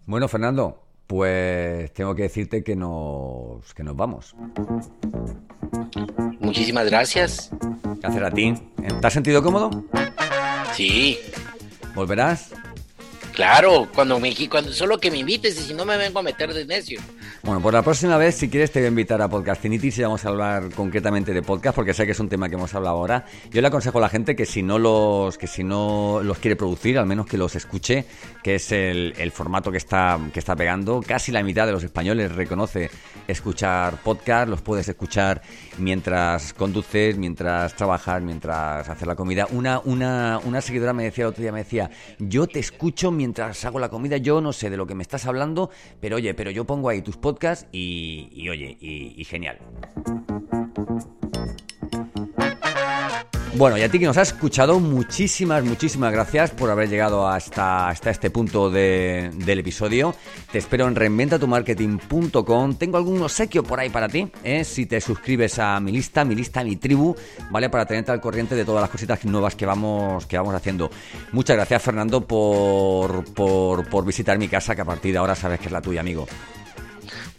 Bueno, 0.06 0.26
Fernando, 0.26 0.81
pues 1.12 1.92
tengo 1.92 2.14
que 2.14 2.22
decirte 2.22 2.64
que 2.64 2.74
nos, 2.74 3.74
que 3.74 3.82
nos 3.82 3.94
vamos. 3.94 4.34
Muchísimas 6.40 6.86
gracias. 6.86 7.50
Gracias 8.00 8.24
a 8.24 8.30
ti. 8.30 8.54
¿Te 8.98 9.06
has 9.06 9.12
sentido 9.12 9.42
cómodo? 9.42 9.84
Sí. 10.72 11.18
¿Volverás? 11.94 12.52
Claro, 13.34 13.90
cuando 13.94 14.18
me 14.18 14.34
cuando 14.48 14.72
solo 14.72 14.96
que 14.96 15.10
me 15.10 15.18
invites 15.18 15.60
y 15.60 15.64
si 15.64 15.74
no 15.74 15.84
me 15.84 15.98
vengo 15.98 16.18
a 16.18 16.22
meter 16.22 16.54
de 16.54 16.64
necio. 16.64 16.98
Bueno, 17.44 17.60
por 17.60 17.74
la 17.74 17.82
próxima 17.82 18.16
vez, 18.18 18.36
si 18.36 18.48
quieres, 18.48 18.70
te 18.70 18.78
voy 18.78 18.86
a 18.86 18.88
invitar 18.90 19.20
a 19.20 19.28
Podcastinitis 19.28 19.98
y 19.98 20.02
vamos 20.02 20.24
a 20.24 20.28
hablar 20.28 20.70
concretamente 20.76 21.34
de 21.34 21.42
podcast, 21.42 21.74
porque 21.74 21.92
sé 21.92 22.06
que 22.06 22.12
es 22.12 22.20
un 22.20 22.28
tema 22.28 22.48
que 22.48 22.54
hemos 22.54 22.72
hablado 22.72 22.96
ahora. 22.96 23.24
Yo 23.50 23.60
le 23.60 23.66
aconsejo 23.66 23.98
a 23.98 24.00
la 24.00 24.08
gente 24.08 24.36
que 24.36 24.46
si 24.46 24.62
no 24.62 24.78
los, 24.78 25.38
que 25.38 25.48
si 25.48 25.64
no 25.64 26.20
los 26.22 26.38
quiere 26.38 26.54
producir, 26.54 27.00
al 27.00 27.06
menos 27.06 27.26
que 27.26 27.36
los 27.36 27.56
escuche, 27.56 28.04
que 28.44 28.54
es 28.54 28.70
el, 28.70 29.14
el 29.18 29.32
formato 29.32 29.72
que 29.72 29.78
está, 29.78 30.20
que 30.32 30.38
está 30.38 30.54
pegando. 30.54 31.02
Casi 31.04 31.32
la 31.32 31.42
mitad 31.42 31.66
de 31.66 31.72
los 31.72 31.82
españoles 31.82 32.30
reconoce 32.30 32.88
escuchar 33.26 33.96
podcast, 34.04 34.48
los 34.48 34.62
puedes 34.62 34.88
escuchar 34.88 35.42
mientras 35.78 36.52
conduces, 36.54 37.18
mientras 37.18 37.74
trabajas, 37.74 38.22
mientras 38.22 38.88
haces 38.88 39.08
la 39.08 39.16
comida. 39.16 39.48
Una, 39.50 39.80
una, 39.80 40.38
una 40.44 40.60
seguidora 40.60 40.92
me 40.92 41.02
decía 41.02 41.26
otro 41.26 41.42
día, 41.42 41.50
me 41.50 41.64
decía, 41.64 41.90
yo 42.20 42.46
te 42.46 42.60
escucho 42.60 43.10
mientras 43.10 43.64
hago 43.64 43.80
la 43.80 43.88
comida, 43.88 44.16
yo 44.18 44.40
no 44.40 44.52
sé 44.52 44.70
de 44.70 44.76
lo 44.76 44.86
que 44.86 44.94
me 44.94 45.02
estás 45.02 45.26
hablando, 45.26 45.70
pero 46.00 46.14
oye, 46.14 46.34
pero 46.34 46.52
yo 46.52 46.64
pongo 46.64 46.88
ahí 46.88 47.02
tus 47.02 47.16
podcasts 47.16 47.31
y, 47.72 48.48
oye, 48.48 48.76
y, 48.80 49.24
genial. 49.24 49.58
Bueno, 53.54 53.76
y 53.76 53.82
a 53.82 53.90
ti 53.90 53.98
que 53.98 54.06
nos 54.06 54.16
has 54.16 54.28
escuchado, 54.28 54.80
muchísimas, 54.80 55.62
muchísimas 55.62 56.10
gracias 56.10 56.50
por 56.52 56.70
haber 56.70 56.88
llegado 56.88 57.28
hasta, 57.28 57.90
hasta 57.90 58.10
este 58.10 58.30
punto 58.30 58.70
del 58.70 59.58
episodio. 59.58 60.14
Te 60.50 60.56
espero 60.58 60.88
en 60.88 60.94
reinventatumarketing.com. 60.94 62.74
Tengo 62.76 62.96
algún 62.96 63.20
obsequio 63.20 63.62
por 63.62 63.78
ahí 63.78 63.90
para 63.90 64.08
ti, 64.08 64.26
¿eh? 64.42 64.64
si 64.64 64.86
te 64.86 65.02
suscribes 65.02 65.58
a 65.58 65.78
mi 65.80 65.92
lista, 65.92 66.24
mi 66.24 66.34
lista, 66.34 66.64
mi 66.64 66.76
tribu, 66.76 67.14
¿vale? 67.50 67.68
Para 67.68 67.84
tenerte 67.84 68.10
al 68.10 68.22
corriente 68.22 68.54
de 68.54 68.64
todas 68.64 68.80
las 68.80 68.90
cositas 68.90 69.22
nuevas 69.26 69.54
que 69.54 69.66
vamos, 69.66 70.24
que 70.26 70.38
vamos 70.38 70.54
haciendo. 70.54 70.90
Muchas 71.32 71.56
gracias, 71.56 71.82
Fernando, 71.82 72.26
por, 72.26 73.32
por, 73.34 73.86
por 73.86 74.06
visitar 74.06 74.38
mi 74.38 74.48
casa, 74.48 74.74
que 74.74 74.80
a 74.80 74.86
partir 74.86 75.12
de 75.12 75.18
ahora 75.18 75.34
sabes 75.34 75.60
que 75.60 75.66
es 75.66 75.72
la 75.72 75.82
tuya, 75.82 76.00
amigo. 76.00 76.26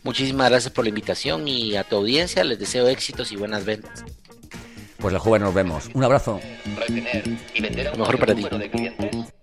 Muchísimas 0.03 0.49
gracias 0.49 0.73
por 0.73 0.85
la 0.85 0.89
invitación 0.89 1.47
y 1.47 1.75
a 1.75 1.83
tu 1.83 1.95
audiencia 1.95 2.43
les 2.43 2.59
deseo 2.59 2.87
éxitos 2.87 3.31
y 3.31 3.37
buenas 3.37 3.63
ventas. 3.63 4.03
Pues 4.99 5.13
el 5.13 5.19
jueves 5.19 5.41
nos 5.41 5.53
vemos. 5.53 5.89
Un 5.93 6.03
abrazo. 6.03 6.39
Retener 6.77 7.23
y 7.53 7.61
vender 7.61 7.87
a 7.87 7.91
un 7.93 7.99
mejor 7.99 8.19
para 8.19 8.35
ti. 8.35 8.43
De 8.43 8.69
clientes 8.69 9.33